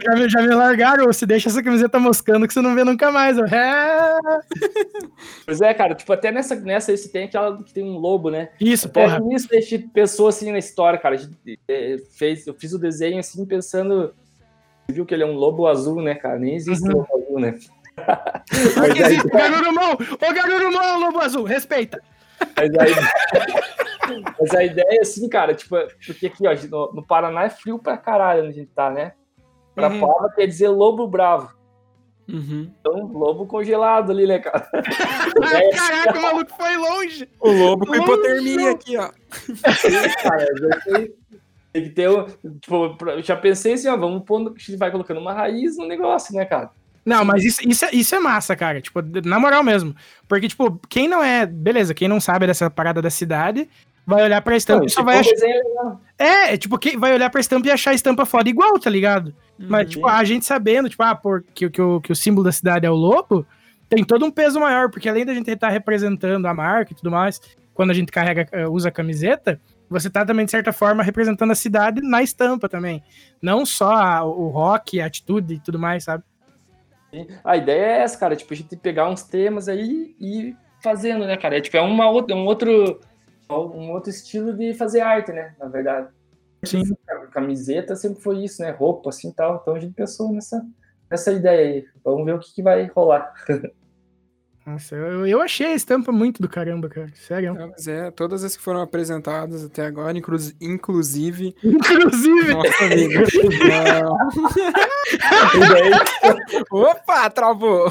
[0.00, 3.10] já, me, já me largaram, se deixa essa camiseta moscando que você não vê nunca
[3.10, 3.36] mais.
[3.38, 4.18] É...
[5.44, 8.50] Pois é, cara, tipo, até nessa, nessa esse tem aquela que tem um lobo, né?
[8.60, 9.20] Isso, até porra.
[9.34, 11.16] Isso a gente pensou assim na história, cara.
[11.16, 14.14] A gente é, fez, eu fiz o desenho assim pensando.
[14.90, 16.38] Viu que ele é um lobo azul, né, cara?
[16.38, 16.98] Nem existe uhum.
[16.98, 17.54] lobo azul, né?
[18.78, 19.92] Mas que existe, Garurumon!
[19.92, 22.00] Ô, Garurumon é o lobo azul, respeita!
[22.56, 22.96] Mas a, ideia,
[24.40, 25.76] mas a ideia, assim, cara, tipo,
[26.06, 29.12] porque aqui, ó, no, no, Paraná é frio pra caralho onde a gente tá, né?
[29.74, 30.00] Pra uhum.
[30.00, 31.52] Paula quer dizer lobo bravo.
[32.28, 32.72] Uhum.
[32.78, 34.68] Então, lobo congelado ali, né, cara?
[35.74, 37.28] Caraca, o maluco foi longe!
[37.40, 39.10] O lobo com hipotermia aqui, ó.
[40.22, 40.46] cara,
[40.84, 41.14] tem,
[41.72, 42.08] tem que ter.
[42.60, 45.86] Tipo, eu já pensei assim, ó, vamos pondo, a gente vai colocando uma raiz no
[45.86, 46.70] negócio, né, cara?
[47.04, 48.80] Não, mas isso, isso, é, isso é massa, cara.
[48.80, 49.94] Tipo, na moral mesmo.
[50.28, 51.46] Porque, tipo, quem não é.
[51.46, 53.68] Beleza, quem não sabe dessa parada da cidade,
[54.06, 55.32] vai olhar pra estampa e só vai achar.
[56.18, 58.90] É, é, tipo, quem vai olhar pra estampa e achar a estampa foda igual, tá
[58.90, 59.28] ligado?
[59.58, 59.66] Uhum.
[59.68, 62.52] Mas, tipo, a gente sabendo, tipo, ah, por, que, que, o, que o símbolo da
[62.52, 63.46] cidade é o lobo,
[63.88, 67.10] tem todo um peso maior, porque além da gente estar representando a marca e tudo
[67.10, 67.40] mais,
[67.72, 69.58] quando a gente carrega, eh, usa a camiseta,
[69.88, 73.02] você tá também, de certa forma, representando a cidade na estampa também.
[73.40, 76.24] Não só a, o rock, a atitude e tudo mais, sabe?
[77.42, 81.36] A ideia é essa, cara, tipo, a gente pegar uns temas aí e fazendo, né,
[81.36, 81.56] cara?
[81.56, 83.00] É, tipo, é uma outra, um outro
[83.50, 86.08] um outro estilo de fazer arte, né, na verdade.
[86.64, 86.82] Sim.
[87.30, 89.60] Camiseta sempre foi isso, né, roupa assim tal.
[89.62, 90.62] Então a gente pensou nessa
[91.10, 91.84] nessa ideia aí.
[92.04, 93.32] Vamos ver o que, que vai rolar.
[94.68, 97.10] Nossa, eu, eu achei a estampa muito do caramba, cara.
[97.14, 97.56] Sério.
[97.58, 101.56] É, mas é, todas as que foram apresentadas até agora, inclu inclusive.
[101.64, 102.52] Inclusive!
[102.52, 103.24] Nossa, amigo.
[106.70, 107.90] Opa, travou!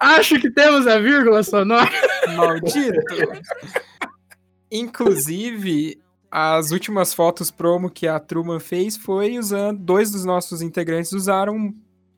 [0.00, 1.88] Acho que temos a vírgula sonora.
[2.34, 2.98] Maldito!
[4.68, 9.78] Inclusive, as últimas fotos promo que a Truman fez foi usando.
[9.78, 11.72] Dois dos nossos integrantes usaram um,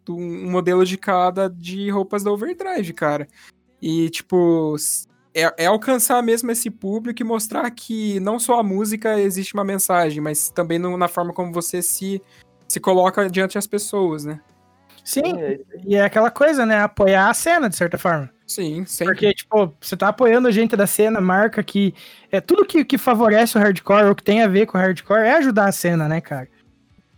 [0.08, 3.28] um modelo de cada de roupas da Overdrive, cara.
[3.80, 4.76] E, tipo,
[5.34, 9.64] é, é, alcançar mesmo esse público e mostrar que não só a música existe uma
[9.64, 12.20] mensagem, mas também no, na forma como você se,
[12.66, 14.40] se coloca diante das pessoas, né?
[15.04, 16.80] Sim, é, e é aquela coisa, né?
[16.80, 18.28] Apoiar a cena, de certa forma.
[18.46, 19.14] Sim, sempre.
[19.14, 21.94] Porque, tipo, você tá apoiando a gente da cena, marca que.
[22.30, 25.20] É, tudo que, que favorece o hardcore ou que tem a ver com o hardcore
[25.20, 26.48] é ajudar a cena, né, cara?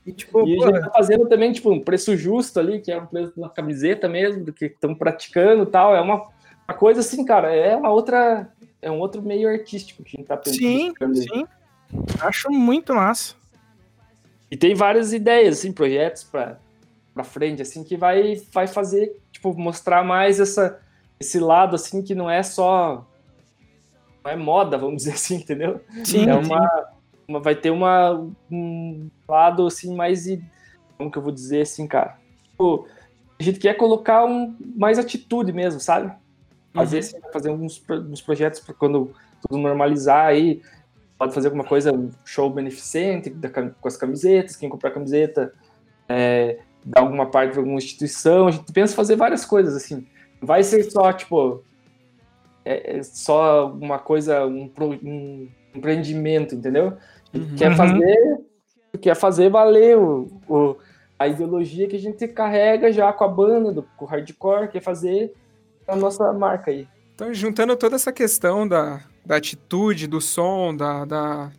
[0.06, 3.00] E, tipo, e a gente tá fazendo também, tipo, um preço justo ali, que é
[3.00, 5.94] um preço de uma camiseta mesmo, do que estão praticando e tal.
[5.94, 6.28] É uma
[6.70, 8.48] a coisa, assim, cara, é uma outra.
[8.80, 10.56] É um outro meio artístico que a gente tá pensando.
[10.60, 11.44] Sim, sim.
[12.20, 13.34] Acho muito massa.
[14.48, 16.60] E tem várias ideias, assim, projetos pra,
[17.12, 20.80] pra frente, assim, que vai, vai fazer, tipo, mostrar mais essa,
[21.18, 23.04] esse lado, assim, que não é só.
[24.24, 25.80] Não é moda, vamos dizer assim, entendeu?
[26.04, 26.30] Sim.
[26.30, 26.88] É uma,
[27.26, 30.24] uma vai ter uma, um lado, assim, mais.
[30.96, 32.16] Como que eu vou dizer, assim, cara?
[32.44, 32.86] Tipo,
[33.40, 36.14] a gente quer colocar um, mais atitude mesmo, sabe?
[36.72, 37.00] Fazer, uhum.
[37.00, 39.12] Assim, fazer uns, uns projetos para quando
[39.42, 40.62] tudo normalizar aí,
[41.18, 45.52] pode fazer alguma coisa, um show beneficente da, com as camisetas, quem comprar camiseta,
[46.08, 50.06] é, dar alguma parte para alguma instituição, a gente pensa fazer várias coisas, assim.
[50.40, 51.62] Vai ser só, tipo,
[52.64, 54.70] é, é só uma coisa, um,
[55.02, 56.96] um empreendimento, entendeu?
[57.34, 57.54] Uhum.
[57.56, 58.40] Quer fazer,
[59.00, 60.76] quer fazer valer o, o,
[61.18, 64.80] a ideologia que a gente carrega já com a banda, do, com o hardcore, quer
[64.80, 65.34] fazer
[65.90, 66.88] a nossa marca aí.
[67.14, 71.50] Então, juntando toda essa questão da, da atitude, do som, da, da,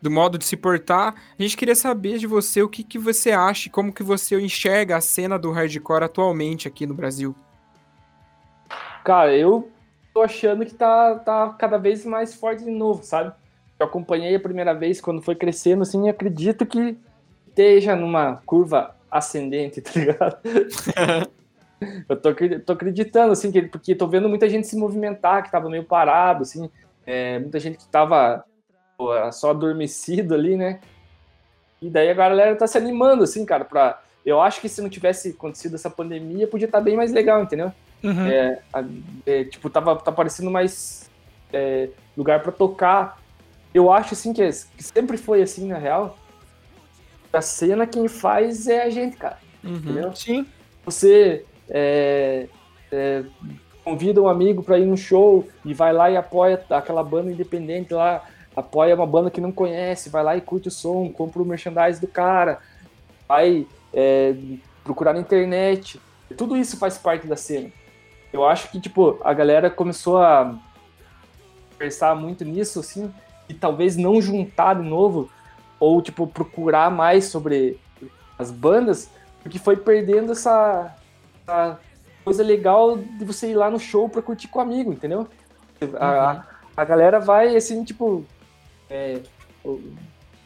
[0.00, 3.32] do modo de se portar, a gente queria saber de você o que, que você
[3.32, 7.34] acha e como que você enxerga a cena do hardcore atualmente aqui no Brasil.
[9.02, 9.70] Cara, eu
[10.14, 13.32] tô achando que tá, tá cada vez mais forte de novo, sabe?
[13.78, 16.96] Eu acompanhei a primeira vez quando foi crescendo, assim, e acredito que
[17.48, 20.38] esteja numa curva ascendente, tá ligado?
[22.08, 22.30] eu tô,
[22.64, 26.42] tô acreditando, assim, que, porque tô vendo muita gente se movimentar, que tava meio parado,
[26.42, 26.70] assim,
[27.06, 28.44] é, muita gente que tava
[28.96, 30.80] pô, só adormecido ali, né?
[31.80, 34.02] E daí a galera tá se animando, assim, cara, pra...
[34.24, 37.42] Eu acho que se não tivesse acontecido essa pandemia, podia estar tá bem mais legal,
[37.42, 37.72] entendeu?
[38.02, 38.26] Uhum.
[38.26, 38.62] É,
[39.24, 41.10] é, tipo, tava, tá parecendo mais
[41.50, 43.18] é, lugar para tocar.
[43.72, 44.42] Eu acho, assim, que,
[44.76, 46.18] que, sempre foi assim, na real.
[47.32, 49.38] A cena quem faz é a gente, cara.
[49.64, 49.76] Uhum.
[49.76, 50.14] Entendeu?
[50.14, 50.46] Sim.
[50.84, 52.48] Você é,
[52.90, 53.24] é,
[53.84, 57.94] convida um amigo para ir no show e vai lá e apoia aquela banda independente
[57.94, 61.46] lá, apoia uma banda que não conhece, vai lá e curte o som, compra o
[61.46, 62.58] merchandise do cara,
[63.28, 64.34] vai é,
[64.82, 66.00] procurar na internet.
[66.36, 67.70] Tudo isso faz parte da cena.
[68.32, 70.56] Eu acho que, tipo, a galera começou a
[71.78, 73.12] pensar muito nisso, assim,
[73.48, 75.30] e talvez não juntar de novo,
[75.80, 77.80] ou, tipo, procurar mais sobre
[78.38, 79.10] as bandas,
[79.42, 80.94] porque foi perdendo essa,
[81.46, 81.78] essa
[82.24, 85.26] coisa legal de você ir lá no show pra curtir com um amigo, entendeu?
[85.80, 85.96] Uhum.
[85.98, 86.44] A,
[86.76, 88.24] a galera vai, assim, tipo,
[88.88, 89.20] é,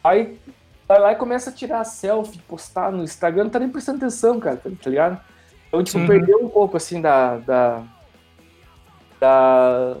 [0.03, 0.37] vai,
[0.87, 4.39] vai lá e começa a tirar selfie, postar no Instagram, não tá nem prestando atenção,
[4.39, 5.19] cara, tá, tá ligado?
[5.67, 6.07] Então, tipo, uhum.
[6.07, 7.83] perdeu um pouco, assim, da, da,
[9.19, 9.97] da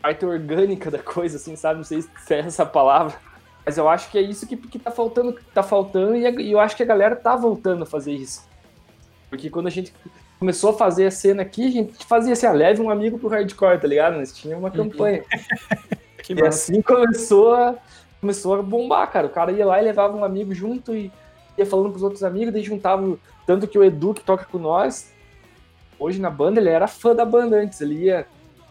[0.00, 1.78] parte orgânica da coisa, assim, sabe?
[1.78, 3.14] Não sei se é essa palavra.
[3.64, 6.76] Mas eu acho que é isso que, que tá faltando, tá faltando e eu acho
[6.76, 8.44] que a galera tá voltando a fazer isso.
[9.32, 9.94] Porque quando a gente
[10.38, 13.30] começou a fazer a cena aqui, a gente fazia assim, ah, leve um amigo pro
[13.30, 14.18] hardcore, tá ligado?
[14.18, 14.74] Nós tinha uma uhum.
[14.74, 15.24] campanha.
[16.28, 16.48] e massa.
[16.48, 17.74] assim começou a,
[18.20, 19.28] começou a bombar, cara.
[19.28, 21.10] O cara ia lá e levava um amigo junto e
[21.56, 25.14] ia falando pros outros amigos, daí juntava tanto que o Edu, que toca com nós,
[25.98, 27.80] hoje na banda, ele era fã da banda antes.
[27.80, 28.26] Ele ia,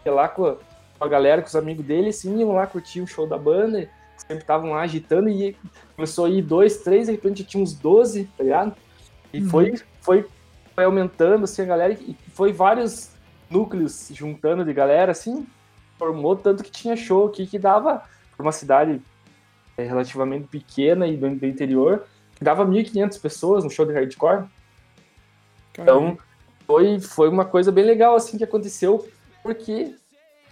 [0.06, 0.54] ia lá com a,
[0.96, 3.90] com a galera, com os amigos dele, assim, iam lá curtir o show da banda,
[4.16, 5.56] sempre estavam lá agitando e
[5.96, 8.76] começou a ir dois, três, de repente tinha uns 12, tá ligado?
[9.32, 9.48] E uhum.
[9.48, 10.26] foi, foi,
[10.74, 13.10] foi aumentando, assim, a galera, e foi vários
[13.50, 15.46] núcleos juntando de galera, assim,
[15.98, 18.02] formou tanto que tinha show aqui que dava,
[18.36, 19.00] para uma cidade
[19.76, 22.04] é, relativamente pequena e do, do interior,
[22.34, 24.46] que dava 1.500 pessoas no show de hardcore.
[25.72, 26.18] Então,
[26.66, 29.06] foi, foi uma coisa bem legal, assim, que aconteceu,
[29.42, 29.94] porque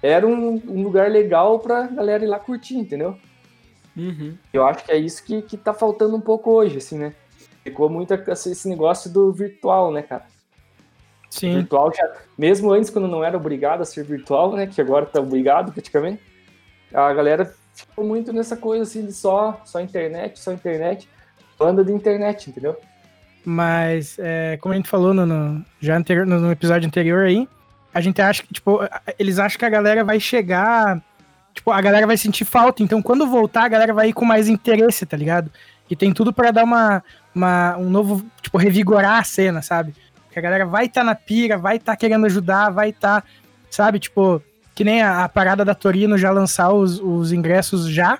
[0.02, 3.16] era um, um lugar legal pra galera ir lá curtir, entendeu?
[3.96, 4.36] Uhum.
[4.52, 7.14] Eu acho que é isso que, que tá faltando um pouco hoje, assim, né?
[7.62, 10.24] Ficou muito esse negócio do virtual, né, cara?
[11.28, 11.56] Sim.
[11.56, 14.66] Virtual já, mesmo antes, quando não era obrigado a ser virtual, né?
[14.66, 16.20] Que agora tá obrigado praticamente.
[16.92, 21.08] A galera ficou muito nessa coisa assim de só, só internet, só internet,
[21.58, 22.76] banda de internet, entendeu?
[23.44, 27.48] Mas, é, como a gente falou no, no já anterior, no, no, episódio anterior aí,
[27.92, 28.80] a gente acha que, tipo,
[29.18, 31.00] eles acham que a galera vai chegar.
[31.54, 32.82] Tipo, a galera vai sentir falta.
[32.82, 35.50] Então, quando voltar, a galera vai ir com mais interesse, tá ligado?
[35.88, 37.02] E tem tudo para dar uma,
[37.34, 38.24] uma, um novo.
[38.42, 39.94] Tipo, revigorar a cena, sabe?
[40.30, 43.22] Que a galera vai estar tá na pira, vai estar tá querendo ajudar, vai estar.
[43.22, 43.28] Tá,
[43.70, 43.98] sabe?
[43.98, 44.42] Tipo,
[44.74, 48.18] que nem a, a, parada da Torino já lançar os, os ingressos já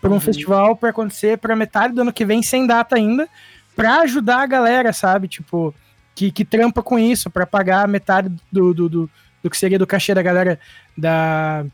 [0.00, 0.20] para um uhum.
[0.20, 3.28] festival para acontecer para metade do ano que vem, sem data ainda
[3.74, 5.28] pra ajudar a galera, sabe?
[5.28, 5.74] Tipo,
[6.14, 9.10] que, que trampa com isso, para pagar metade do, do, do,
[9.42, 10.58] do, que seria do cachê da galera
[10.96, 11.64] da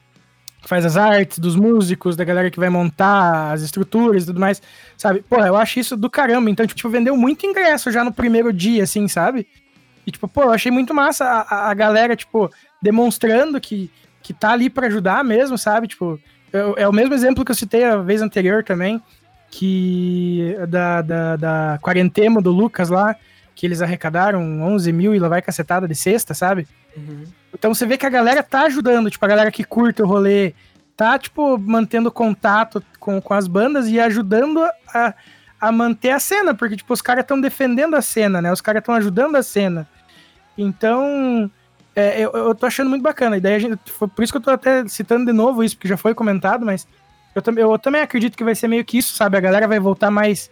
[0.60, 4.40] que faz as artes, dos músicos, da galera que vai montar as estruturas e tudo
[4.40, 4.60] mais,
[4.96, 5.24] sabe?
[5.28, 6.50] Pô, eu acho isso do caramba.
[6.50, 9.46] Então, tipo, vendeu muito ingresso já no primeiro dia, assim, sabe?
[10.06, 12.50] E, tipo, pô, eu achei muito massa a, a galera, tipo,
[12.82, 13.90] demonstrando que,
[14.22, 15.86] que tá ali para ajudar mesmo, sabe?
[15.86, 16.18] Tipo,
[16.52, 19.02] eu, é o mesmo exemplo que eu citei a vez anterior também
[19.50, 23.16] que da, da, da quarentena do Lucas lá,
[23.54, 26.66] que eles arrecadaram 11 mil e lá vai cacetada de sexta, sabe?
[26.96, 27.24] Uhum.
[27.52, 30.54] Então você vê que a galera tá ajudando, tipo, a galera que curte o rolê,
[30.96, 35.14] tá, tipo, mantendo contato com, com as bandas e ajudando a,
[35.60, 38.52] a manter a cena, porque, tipo, os caras estão defendendo a cena, né?
[38.52, 39.88] Os caras estão ajudando a cena.
[40.56, 41.50] Então,
[41.94, 43.36] é, eu, eu tô achando muito bacana.
[43.36, 45.76] E daí a gente, foi por isso que eu tô até citando de novo isso,
[45.76, 46.86] porque já foi comentado, mas
[47.34, 49.36] eu, também, eu também acredito que vai ser meio que isso, sabe?
[49.36, 50.50] A galera vai voltar mais,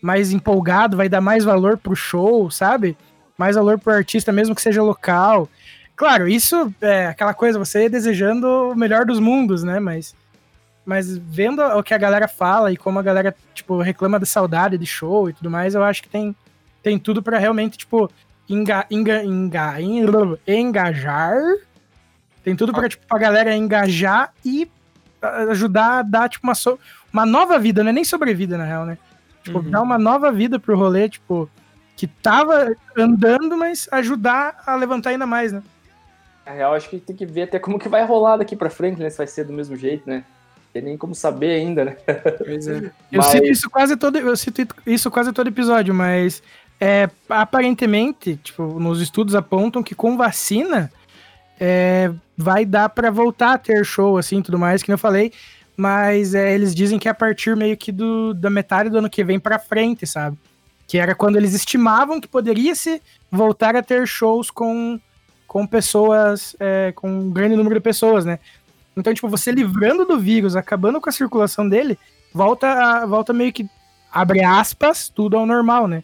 [0.00, 2.96] mais empolgado, vai dar mais valor pro show, sabe?
[3.36, 5.48] Mais valor pro artista, mesmo que seja local.
[5.96, 9.78] Claro, isso é aquela coisa, você desejando o melhor dos mundos, né?
[9.78, 10.14] Mas,
[10.84, 14.76] mas vendo o que a galera fala e como a galera, tipo, reclama da saudade
[14.76, 16.34] de show e tudo mais, eu acho que tem,
[16.82, 18.10] tem tudo para realmente, tipo,
[18.48, 19.76] enga, enga, enga,
[20.46, 21.36] engajar.
[22.42, 24.68] Tem tudo pra, tipo, a galera engajar e
[25.48, 26.78] ajudar a dar, tipo, uma, so,
[27.12, 28.98] uma nova vida, não é nem sobrevida, na real, né?
[29.44, 29.70] Tipo, uhum.
[29.70, 31.48] dar uma nova vida pro rolê, tipo,
[31.96, 35.62] que tava andando, mas ajudar a levantar ainda mais, né?
[36.46, 39.00] Na real, acho que tem que ver até como que vai rolar daqui pra frente,
[39.00, 39.08] né?
[39.08, 40.24] Se vai ser do mesmo jeito, né?
[40.72, 41.96] Tem nem como saber ainda, né?
[42.38, 42.90] Pois é.
[43.10, 43.26] Eu mas...
[43.26, 46.42] cito isso quase todo, eu cito isso quase todo episódio, mas
[46.80, 50.90] é, aparentemente, tipo, nos estudos apontam que com vacina
[51.58, 55.32] é, vai dar para voltar a ter show, assim, tudo mais, que eu falei.
[55.76, 59.10] Mas é, eles dizem que é a partir meio que do, da metade do ano
[59.10, 60.36] que vem para frente, sabe?
[60.86, 65.00] Que era quando eles estimavam que poderia se voltar a ter shows com,
[65.54, 68.40] com pessoas, é, com um grande número de pessoas, né?
[68.96, 71.96] Então, tipo, você livrando do vírus, acabando com a circulação dele,
[72.34, 73.64] volta, a, volta meio que,
[74.10, 76.02] abre aspas, tudo ao normal, né?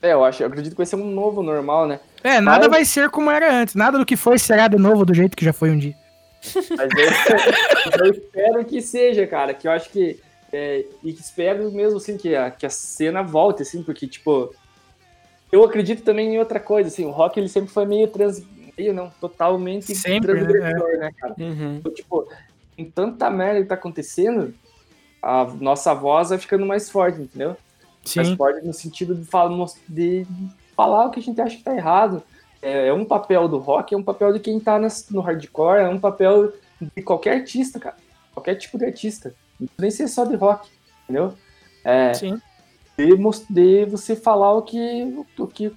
[0.00, 2.00] É, eu acho, eu acredito que vai ser um novo normal, né?
[2.24, 2.70] É, nada Mas...
[2.70, 3.74] vai ser como era antes.
[3.74, 5.94] Nada do que foi será de novo do jeito que já foi um dia.
[6.78, 9.52] Mas eu, eu espero que seja, cara.
[9.52, 10.18] Que eu acho que
[10.50, 14.50] É, e espero mesmo, assim, que a, que a cena volte, assim, porque, tipo,
[15.52, 18.42] eu acredito também em outra coisa, assim, o rock, ele sempre foi meio trans...
[18.76, 21.34] meio, não, totalmente sempre, transgressor, né, né cara?
[21.38, 21.76] Uhum.
[21.76, 22.28] Então, tipo,
[22.78, 24.54] em tanta merda que tá acontecendo,
[25.22, 27.56] a nossa voz vai ficando mais forte, entendeu?
[28.04, 28.20] Sim.
[28.20, 30.26] Mais forte no sentido de, falar, de
[30.74, 32.22] falar o que a gente acha que tá errado.
[32.62, 34.78] É, é um papel do rock, é um papel de quem tá
[35.10, 37.96] no hardcore, é um papel de qualquer artista, cara.
[38.32, 39.34] Qualquer tipo de artista.
[39.58, 40.68] Não nem ser só de rock,
[41.04, 41.34] entendeu?
[41.84, 42.40] É, Sim.
[43.06, 43.16] De,
[43.50, 45.72] de você falar o que, o, que,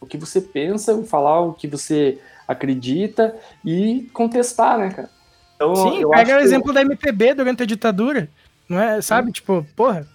[0.00, 5.10] o que você pensa, falar o que você acredita e contestar, né, cara?
[5.54, 8.28] Então, Sim, pega o exemplo da MPB durante a ditadura,
[8.68, 9.00] não é?
[9.00, 10.06] Sabe, tipo, porra.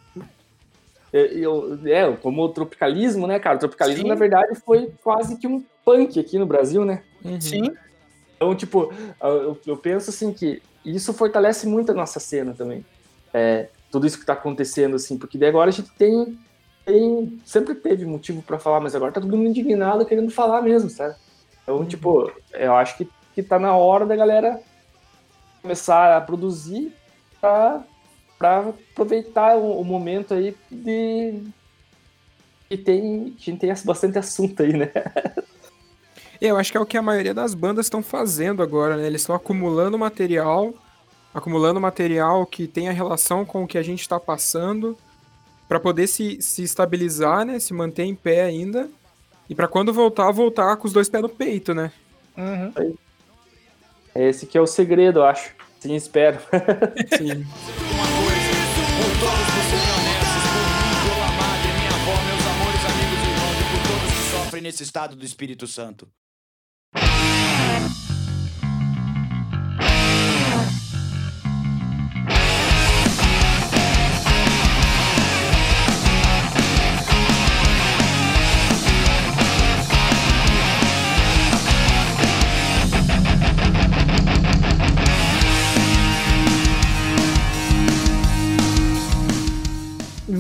[1.14, 3.58] É, eu, é, como o tropicalismo, né, cara?
[3.58, 4.10] O tropicalismo, Sim.
[4.10, 7.02] na verdade, foi quase que um punk aqui no Brasil, né?
[7.24, 7.42] Uhum.
[7.42, 7.74] Sim.
[8.36, 12.86] Então, tipo, eu, eu, penso assim que isso fortalece muito a nossa cena também.
[13.34, 16.40] É, tudo isso que tá acontecendo, assim, porque daí agora a gente tem.
[16.86, 20.90] Tem sempre teve motivo para falar, mas agora tá todo mundo indignado querendo falar mesmo,
[20.90, 21.16] sabe?
[21.64, 21.86] Então, uhum.
[21.86, 24.62] tipo, eu acho que, que tá na hora da galera
[25.62, 26.94] começar a produzir
[27.40, 27.84] para
[28.92, 31.44] aproveitar o, o, momento aí de
[32.68, 34.92] que tem que a gente tem bastante assunto aí, né?
[36.40, 39.06] Eu acho que é o que a maioria das bandas estão fazendo agora, né?
[39.06, 40.74] Eles estão acumulando material,
[41.32, 44.98] acumulando material que tenha relação com o que a gente está passando,
[45.72, 47.58] para poder se, se estabilizar, né?
[47.58, 48.90] Se manter em pé ainda.
[49.50, 51.94] E para quando voltar, voltar com os dois pés no peito, né?
[52.38, 52.94] Uhum.
[54.14, 55.56] Esse que é o segredo, eu acho.
[55.80, 56.40] Sim, espero.
[57.18, 57.46] Sim.
[64.62, 66.08] nesse estado do Espírito Santo.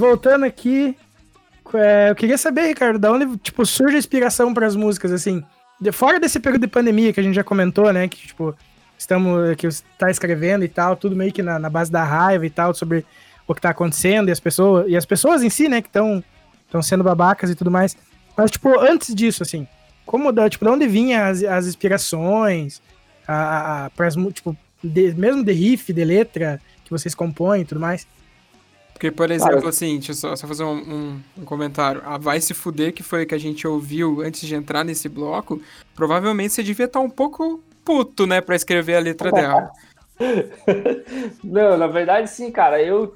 [0.02, 0.98] Voltando aqui,
[1.76, 5.44] é, eu queria saber, Ricardo, da onde tipo, surge a inspiração para as músicas, assim,
[5.80, 8.56] de, fora desse período de pandemia que a gente já comentou, né, que tipo,
[8.98, 12.50] estamos, que está escrevendo e tal, tudo meio que na, na, base da raiva e
[12.50, 13.06] tal, sobre
[13.48, 16.24] o que está acontecendo e as pessoas, e as pessoas em si, né, que estão
[16.82, 17.96] sendo babacas e tudo mais.
[18.36, 19.68] Mas, tipo, antes disso, assim,
[20.06, 22.82] como, da, tipo, de onde vinham as, as inspirações,
[23.28, 27.80] a, a pras, tipo, de, mesmo de riff, de letra que vocês compõem e tudo
[27.80, 28.08] mais?
[29.02, 32.04] Porque, por exemplo, assim, deixa eu só, só fazer um, um, um, comentário.
[32.06, 35.60] A Vai Se Fuder, que foi que a gente ouviu antes de entrar nesse bloco,
[35.96, 39.72] provavelmente você devia estar um pouco puto, né, pra escrever a letra dela.
[41.44, 42.80] não, na verdade, sim, cara.
[42.80, 43.16] Eu.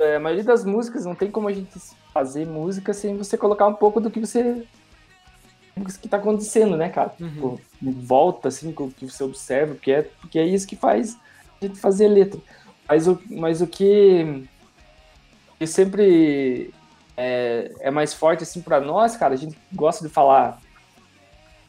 [0.00, 1.78] É, a maioria das músicas não tem como a gente
[2.12, 4.66] fazer música sem você colocar um pouco do que você.
[5.76, 7.14] do que tá acontecendo, né, cara?
[7.20, 7.28] Uhum.
[7.28, 11.16] Tipo, volta, assim, com o que você observa, porque é, porque é isso que faz
[11.62, 12.40] a gente fazer letra.
[12.88, 14.48] Mas o, mas o que
[15.58, 16.72] que sempre
[17.16, 19.34] é, é mais forte assim para nós, cara.
[19.34, 20.60] A gente gosta de falar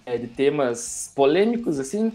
[0.05, 2.11] é, de temas polêmicos, assim,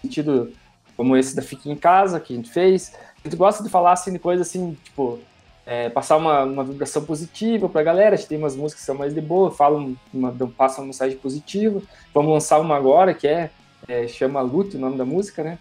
[0.00, 0.52] sentido
[0.96, 2.94] como esse da Fique em Casa que a gente fez.
[3.24, 5.18] A gente gosta de falar assim de coisas assim, tipo,
[5.64, 8.14] é, passar uma, uma vibração positiva pra galera.
[8.14, 11.16] A gente tem umas músicas que são mais de boa, falam, uma, passam uma mensagem
[11.16, 11.80] positiva.
[12.12, 13.50] Vamos lançar uma agora que é,
[13.88, 15.58] é chama Lute, o nome da música, né?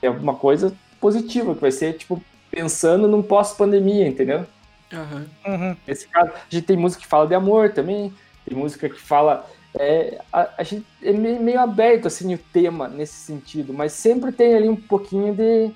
[0.00, 4.46] É uma coisa positiva, que vai ser, tipo, pensando num pós-pandemia, entendeu?
[4.92, 5.26] Uhum.
[5.46, 5.76] Uhum.
[5.86, 8.12] Nesse caso, a gente tem música que fala de amor também,
[8.46, 9.48] tem música que fala.
[9.78, 14.30] É, a, a, gente é meio, meio, aberto assim o tema nesse sentido, mas sempre
[14.30, 15.70] tem ali um pouquinho de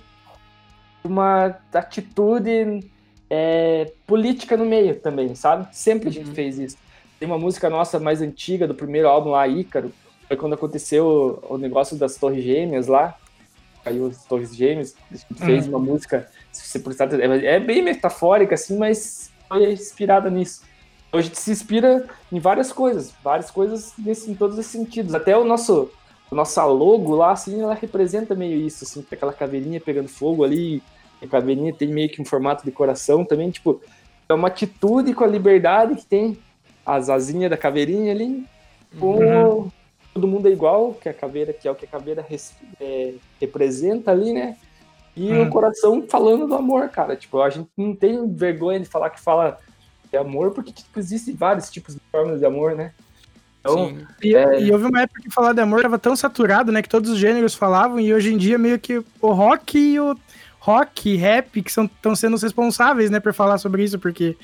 [1.03, 2.85] uma atitude
[3.31, 5.67] é, política no meio também, sabe?
[5.73, 6.35] Sempre a gente uhum.
[6.35, 6.77] fez isso.
[7.19, 9.91] Tem uma música nossa mais antiga do primeiro álbum lá, Ícaro,
[10.29, 13.17] foi quando aconteceu o, o negócio das Torres Gêmeas lá,
[13.87, 14.91] caiu as Torres gente
[15.37, 15.71] fez uhum.
[15.71, 20.63] uma música se você prestar é, é bem metafórica, assim, mas foi inspirada nisso.
[21.09, 25.15] Então a gente se inspira em várias coisas, várias coisas nesse, em todos esses sentidos.
[25.15, 25.89] Até o nosso,
[26.33, 30.83] nossa logo lá, assim, ela representa meio isso, assim, aquela caveirinha pegando fogo ali,
[31.23, 33.81] a caveirinha tem meio que um formato de coração também, tipo,
[34.29, 36.37] é uma atitude com a liberdade que tem
[36.85, 38.45] as asinhas da caveirinha ali,
[38.99, 39.71] com uhum.
[40.17, 43.13] Todo mundo é igual, que a caveira, que é o que a caveira res, é,
[43.39, 44.57] representa ali, né?
[45.15, 45.43] E hum.
[45.43, 47.15] o coração falando do amor, cara.
[47.15, 49.59] Tipo, a gente não tem vergonha de falar que fala
[50.11, 52.93] de amor, porque tipo, existem vários tipos de formas de amor, né?
[53.61, 54.63] Então, e, é...
[54.63, 56.81] e houve uma época que falar de amor estava tão saturado, né?
[56.81, 60.17] Que todos os gêneros falavam, e hoje em dia meio que o rock e o
[60.59, 64.37] rock rap que estão sendo os responsáveis, né, por falar sobre isso, porque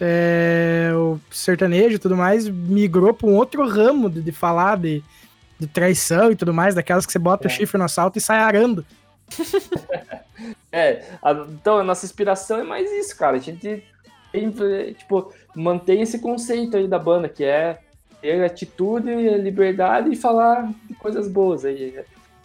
[0.00, 5.02] é, o sertanejo e tudo mais migrou para um outro ramo de, de falar de,
[5.58, 7.48] de, traição e tudo mais, daquelas que você bota é.
[7.48, 8.84] o chifre no assalto e sai arando.
[10.72, 13.36] é, a, então a nossa inspiração é mais isso, cara.
[13.36, 13.84] A gente
[14.32, 14.50] tem,
[14.94, 17.78] tipo, mantém esse conceito aí da banda, que é
[18.20, 21.98] ter atitude, liberdade e falar coisas boas aí.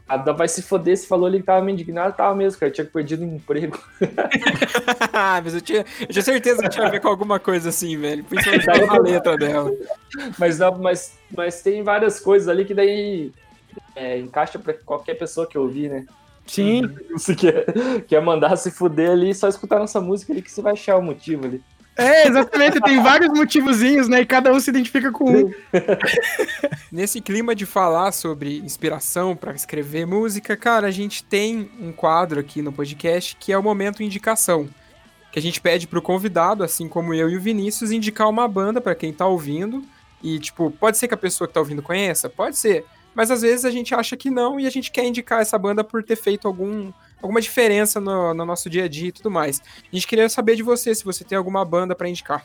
[0.07, 2.69] A da vai se foder, se falou ali que tava meio indignado, tava mesmo, cara.
[2.69, 3.79] Eu tinha perdido um emprego.
[5.43, 8.23] mas eu tinha, eu tinha certeza que tinha a ver com alguma coisa assim, velho.
[8.23, 9.71] Principalmente a letra dela.
[10.37, 13.31] Mas, não, mas, mas tem várias coisas ali que daí
[13.95, 16.05] é, encaixa pra qualquer pessoa que ouvir, né?
[16.45, 16.83] Sim.
[17.11, 17.65] Você quer,
[18.07, 21.01] quer mandar se fuder ali, só escutar nossa música ali que você vai achar o
[21.01, 21.63] motivo ali.
[21.97, 24.21] É, exatamente, tem vários motivozinhos, né?
[24.21, 25.53] E cada um se identifica com um.
[26.91, 32.39] Nesse clima de falar sobre inspiração para escrever música, cara, a gente tem um quadro
[32.39, 34.67] aqui no podcast que é o momento indicação.
[35.31, 38.81] Que a gente pede pro convidado, assim como eu e o Vinícius, indicar uma banda
[38.81, 39.81] para quem tá ouvindo.
[40.21, 42.29] E, tipo, pode ser que a pessoa que tá ouvindo conheça?
[42.29, 42.85] Pode ser.
[43.13, 45.83] Mas às vezes a gente acha que não e a gente quer indicar essa banda
[45.83, 46.91] por ter feito algum
[47.21, 49.61] alguma diferença no, no nosso dia a dia e tudo mais.
[49.91, 52.43] A gente queria saber de você, se você tem alguma banda para indicar.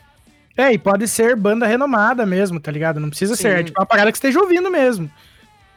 [0.56, 3.00] É, e pode ser banda renomada mesmo, tá ligado?
[3.00, 3.42] Não precisa Sim.
[3.42, 5.10] ser, é tipo uma parada que esteja ouvindo mesmo.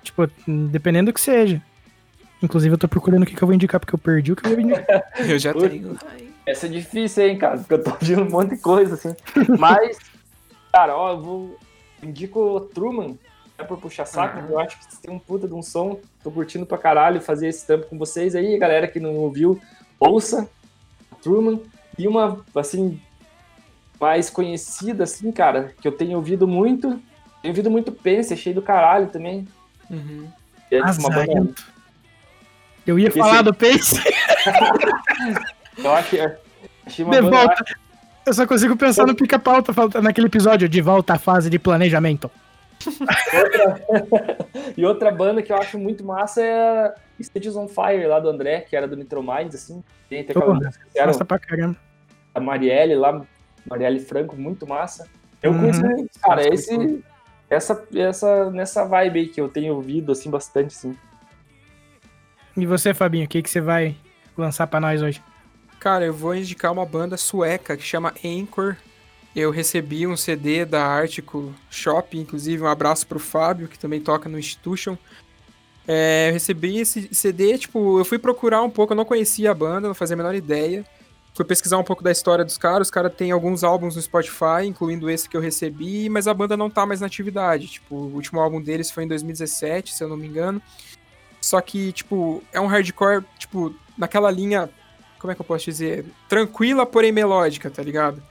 [0.01, 1.61] Tipo, dependendo do que seja.
[2.41, 4.45] Inclusive, eu tô procurando o que, que eu vou indicar, porque eu perdi o que
[4.45, 5.03] eu vou indicar.
[5.17, 5.97] eu já tenho.
[6.45, 7.57] Essa é difícil, hein, cara?
[7.57, 9.15] Porque eu tô ouvindo um monte de coisa, assim.
[9.57, 9.97] Mas,
[10.73, 11.59] cara, ó, eu vou.
[12.01, 13.17] Indico Truman,
[13.57, 14.49] é por puxar saco, uhum.
[14.49, 15.99] eu acho que tem um puta de um som.
[16.23, 19.61] Tô curtindo pra caralho fazer esse tampo com vocês aí, galera que não ouviu,
[19.99, 20.49] ouça
[21.21, 21.59] Truman.
[21.97, 22.99] E uma, assim,
[23.99, 26.99] mais conhecida, assim, cara, que eu tenho ouvido muito.
[27.41, 29.47] Tenho ouvido muito Pense, achei do caralho também.
[29.89, 30.27] Uhum.
[30.71, 31.53] É, tipo, uma banda...
[32.85, 33.19] Eu ia Esse...
[33.19, 33.95] falar do Pense.
[35.77, 36.15] eu acho,
[36.85, 37.29] achei uma de banda...
[37.29, 37.63] volta.
[38.25, 39.61] Eu só consigo pensar no pica-pau
[40.01, 42.31] naquele episódio de volta à fase de planejamento
[43.33, 44.73] outra...
[44.77, 48.29] e outra banda que eu acho muito massa é a Stages on Fire, lá do
[48.29, 49.83] André, que era do Nitrominds, assim.
[50.09, 51.77] Tem aquela música que era massa pra caramba.
[52.33, 53.21] A Marielle lá,
[53.65, 55.07] Marielle Franco, muito massa.
[55.41, 55.59] Eu uhum.
[55.59, 55.81] conheço,
[56.21, 57.03] cara, esse,
[57.49, 60.95] essa, essa, nessa vibe aí que eu tenho ouvido, assim, bastante, sim.
[62.55, 63.95] E você, Fabinho, o que, que você vai
[64.37, 65.21] lançar pra nós hoje?
[65.79, 68.77] Cara, eu vou indicar uma banda sueca que chama Anchor
[69.35, 74.29] eu recebi um CD da Artico Shop, inclusive um abraço pro Fábio, que também toca
[74.29, 74.95] no Institution.
[75.87, 79.53] É, eu recebi esse CD, tipo, eu fui procurar um pouco, eu não conhecia a
[79.53, 80.85] banda, não fazia a menor ideia.
[81.33, 84.67] Fui pesquisar um pouco da história dos caras, os caras têm alguns álbuns no Spotify,
[84.67, 87.67] incluindo esse que eu recebi, mas a banda não tá mais na atividade.
[87.67, 90.61] Tipo, o último álbum deles foi em 2017, se eu não me engano.
[91.41, 94.69] Só que, tipo, é um hardcore, tipo, naquela linha,
[95.17, 96.05] como é que eu posso dizer?
[96.29, 98.21] Tranquila, porém melódica, tá ligado?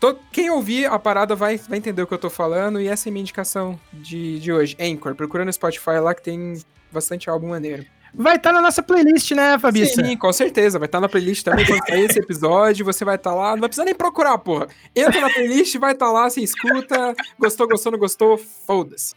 [0.00, 3.08] Tô, quem ouvir a parada vai, vai entender o que eu tô falando e essa
[3.08, 4.76] é a minha indicação de, de hoje.
[4.78, 6.60] Anchor, procura no Spotify lá que tem
[6.92, 7.86] bastante álbum maneiro.
[8.16, 10.04] Vai estar tá na nossa playlist, né, Fabícia?
[10.04, 10.78] Sim, com certeza.
[10.78, 12.84] Vai estar tá na playlist também quando sair esse episódio.
[12.84, 13.50] Você vai estar tá lá.
[13.52, 14.68] Não vai precisar nem procurar, porra.
[14.94, 17.14] Entra na playlist, vai estar tá lá, você escuta.
[17.36, 18.38] Gostou, gostou, não gostou?
[18.38, 19.14] Foda-se.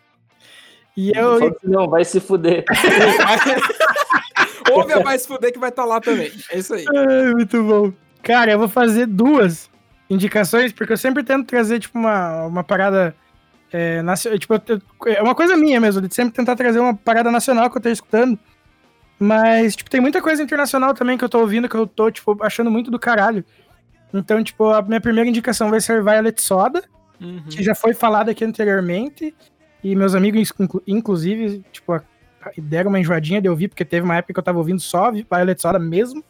[0.96, 1.40] E eu.
[1.40, 2.66] Não, não, vai se fuder.
[4.72, 6.32] Ouve a vai se fuder que vai estar tá lá também.
[6.50, 6.84] É isso aí.
[6.96, 7.94] É, muito bom.
[8.24, 9.70] Cara, eu vou fazer duas
[10.10, 13.16] indicações, porque eu sempre tento trazer, tipo, uma, uma parada.
[13.72, 14.02] É,
[14.40, 14.54] tipo,
[15.06, 17.90] é uma coisa minha mesmo, de sempre tentar trazer uma parada nacional que eu tô
[17.90, 18.40] escutando.
[19.20, 22.38] Mas, tipo, tem muita coisa internacional também que eu tô ouvindo, que eu tô, tipo,
[22.42, 23.44] achando muito do caralho.
[24.14, 26.84] Então, tipo, a minha primeira indicação vai ser Violet Soda,
[27.20, 27.44] uhum.
[27.50, 29.36] que já foi falado aqui anteriormente.
[29.84, 30.54] E meus amigos,
[30.86, 32.00] inclusive, tipo,
[32.58, 35.62] deram uma enjoadinha de ouvir, porque teve uma época que eu tava ouvindo só Violet
[35.62, 36.24] Soda mesmo.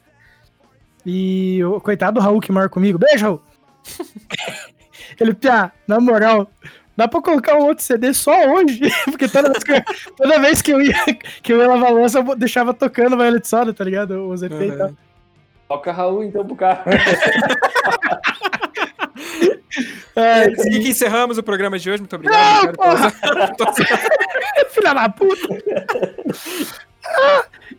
[1.05, 2.97] E o coitado do Raul que mora comigo.
[2.97, 3.41] Beijo, Raul!
[5.19, 6.49] Ele, Pia, na moral,
[6.95, 8.81] dá pra colocar um outro CD só hoje?
[9.05, 9.81] Porque toda vez que eu,
[10.15, 11.03] toda vez que eu ia,
[11.41, 14.27] que eu ia lavar louça, eu deixava tocando Violet Soda, tá ligado?
[14.29, 14.79] Os efeitos.
[14.79, 14.95] Uhum.
[15.67, 16.83] Toca Raul então pro cara.
[20.15, 22.01] É, assim que encerramos o programa de hoje.
[22.01, 22.73] Muito obrigado.
[22.75, 23.73] Não,
[24.71, 25.63] Filha da puta.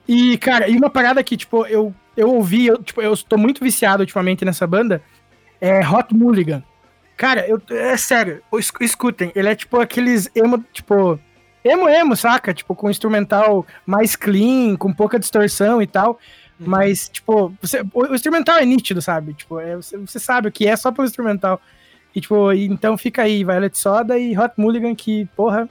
[0.06, 3.62] e, cara, e uma parada que, tipo, eu, eu ouvi, eu, tipo, eu tô muito
[3.62, 5.02] viciado ultimamente nessa banda
[5.60, 6.62] é Hot Mulligan.
[7.16, 8.42] Cara, eu, é sério,
[8.80, 11.18] escutem, ele é tipo aqueles emo, tipo,
[11.64, 12.54] emo emo, saca?
[12.54, 16.18] Tipo, com instrumental mais clean, com pouca distorção e tal.
[16.60, 16.66] Uhum.
[16.68, 19.34] Mas, tipo, você, o, o, instrumental é nítido, sabe?
[19.34, 21.60] Tipo, é, você, você, sabe o que é só pelo instrumental.
[22.14, 25.68] E, tipo, então fica aí, Violet Soda e Hot Mulligan, que, porra,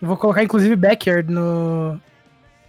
[0.00, 2.00] eu vou colocar inclusive Backyard no,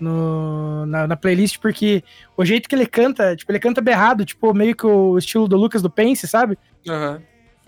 [0.03, 2.03] no, na, na, playlist, porque
[2.35, 5.57] o jeito que ele canta, tipo, ele canta berrado, tipo, meio que o estilo do
[5.57, 6.57] Lucas do Pense, sabe?
[6.87, 7.21] Uhum.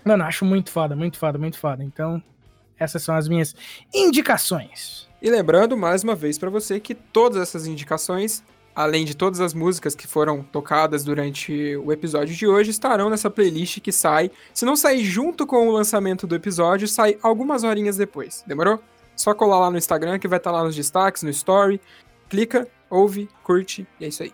[0.04, 1.82] Mano, acho muito foda, muito foda, muito foda.
[1.82, 2.22] Então,
[2.78, 3.54] essas são as minhas
[3.92, 5.08] indicações.
[5.20, 8.44] E lembrando, mais uma vez, para você que todas essas indicações,
[8.74, 13.30] além de todas as músicas que foram tocadas durante o episódio de hoje, estarão nessa
[13.30, 14.30] playlist que sai.
[14.52, 18.44] Se não sair junto com o lançamento do episódio, sai algumas horinhas depois.
[18.46, 18.78] Demorou?
[19.16, 21.80] Só colar lá no Instagram que vai estar tá lá nos destaques, no story.
[22.28, 24.32] Clica, ouve, curte e é isso aí.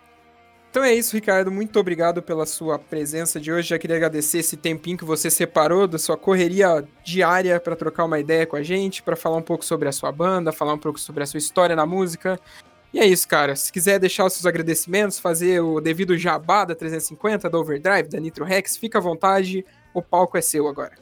[0.73, 1.52] Então é isso, Ricardo.
[1.52, 3.69] Muito obrigado pela sua presença de hoje.
[3.69, 8.19] Já queria agradecer esse tempinho que você separou da sua correria diária para trocar uma
[8.19, 10.98] ideia com a gente, para falar um pouco sobre a sua banda, falar um pouco
[10.98, 12.40] sobre a sua história na música.
[12.90, 13.55] E é isso, cara.
[13.55, 18.19] Se quiser deixar os seus agradecimentos, fazer o devido jabá da 350, da Overdrive, da
[18.19, 19.66] Nitro Rex, fica à vontade.
[19.93, 20.97] O palco é seu agora.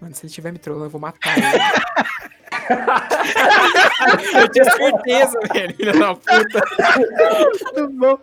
[0.00, 1.46] Mano, se ele estiver me trollando, eu vou matar ele.
[4.40, 6.62] eu tinha certeza, velho, filho da puta.
[7.74, 8.18] Muito bom.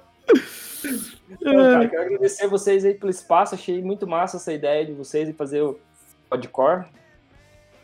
[1.29, 3.55] Então, cara, quero agradecer vocês aí pelo espaço.
[3.55, 5.79] Achei muito massa essa ideia de vocês de fazer o
[6.29, 6.85] podcore.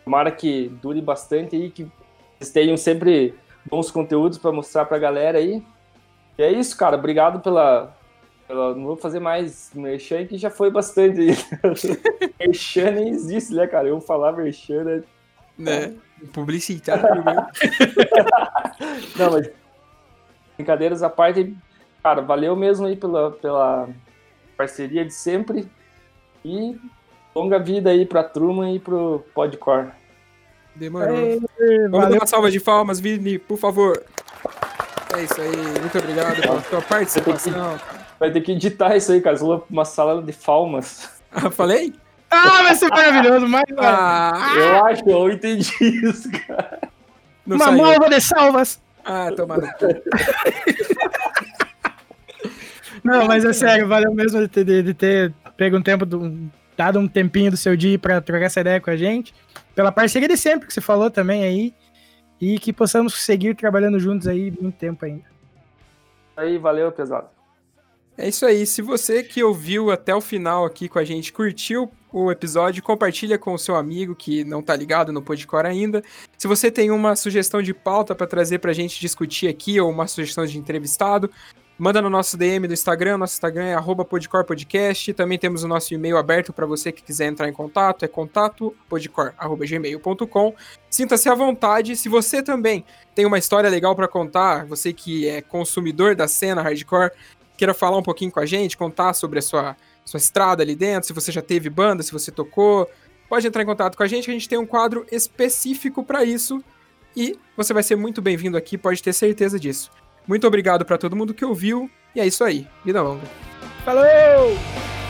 [0.04, 1.90] Tomara que dure bastante aí, que
[2.40, 3.34] vocês tenham sempre
[3.66, 5.64] bons conteúdos para mostrar pra galera aí.
[6.38, 6.98] E é isso, cara.
[6.98, 7.96] Obrigado pela,
[8.48, 8.76] pela.
[8.76, 11.20] Não vou fazer mais merchan, que já foi bastante.
[12.40, 13.88] merchan nem existe, né, cara?
[13.88, 15.04] Eu falar merchan, né?
[15.58, 15.94] né?
[16.32, 17.48] Publicitário, né?
[19.16, 19.50] Não, mas
[20.56, 21.56] brincadeiras à parte,
[22.02, 23.90] cara, valeu mesmo aí pela, pela
[24.56, 25.68] parceria de sempre
[26.46, 26.80] e
[27.36, 29.90] longa vida aí pra Truman e pro Podcore.
[30.76, 31.16] Demorou.
[31.16, 32.10] Ei, Vamos valeu.
[32.10, 34.04] dar uma salva de palmas, Vini, por favor.
[35.16, 37.54] É isso aí, muito obrigado pela sua participação.
[37.54, 39.38] Vai ter que, vai ter que editar isso aí, cara.
[39.70, 41.10] Uma sala de palmas.
[41.32, 41.94] Ah, falei?
[42.34, 43.64] Ah, vai ser maravilhoso, mas.
[43.78, 46.80] Ah, eu acho, eu entendi isso, cara.
[47.46, 48.82] Não Uma molva de salvas.
[49.06, 49.68] Ah, tomado.
[53.04, 57.00] Não, mas é sério, valeu mesmo de ter, de ter pego um tempo, do, dado
[57.00, 59.34] um tempinho do seu dia para trocar essa ideia com a gente.
[59.76, 61.74] Pela parceria de sempre que você falou também aí.
[62.40, 65.24] E que possamos seguir trabalhando juntos aí muito tempo ainda.
[66.36, 67.28] Aí, valeu, pesado.
[68.18, 68.66] É isso aí.
[68.66, 73.40] Se você que ouviu até o final aqui com a gente curtiu o episódio, compartilha
[73.40, 76.04] com o seu amigo que não tá ligado no Podcore ainda.
[76.38, 80.06] Se você tem uma sugestão de pauta para trazer pra gente discutir aqui ou uma
[80.06, 81.32] sugestão de entrevistado,
[81.78, 83.18] manda no nosso DM do Instagram.
[83.18, 85.14] Nosso Instagram é @podcorepodcast.
[85.14, 90.54] Também temos o nosso e-mail aberto para você que quiser entrar em contato, é contatopodcore@gmail.com.
[90.90, 91.96] Sinta-se à vontade.
[91.96, 92.86] Se você também
[93.16, 97.10] tem uma história legal para contar, você que é consumidor da cena hardcore,
[97.58, 99.76] queira falar um pouquinho com a gente, contar sobre a sua,
[100.06, 102.90] sua estrada ali dentro, se você já teve banda, se você tocou,
[103.30, 106.64] pode entrar em contato com a gente, a gente tem um quadro específico para isso
[107.16, 109.92] e você vai ser muito bem-vindo aqui, pode ter certeza disso.
[110.28, 112.68] Muito obrigado para todo mundo que ouviu e é isso aí.
[112.84, 113.26] Vida longa.
[113.84, 115.03] Falou!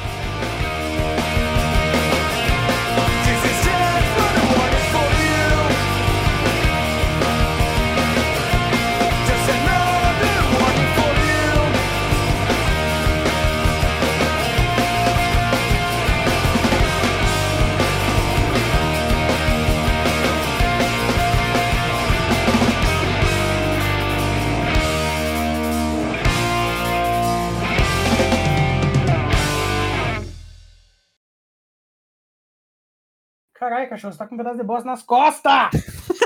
[33.64, 35.72] Caralho, cachorro, você tá com um pedaço de bosta nas costas!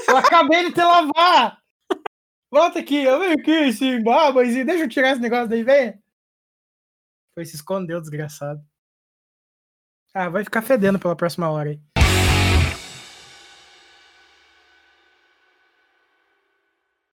[0.09, 1.61] eu acabei de te lavar!
[2.49, 4.65] Volta aqui, eu venho aqui, sim, babãozinho.
[4.65, 6.01] Deixa eu tirar esse negócio daí, vem.
[7.35, 8.59] Foi se escondeu, desgraçado.
[10.15, 11.96] Ah, vai ficar fedendo pela próxima hora aí.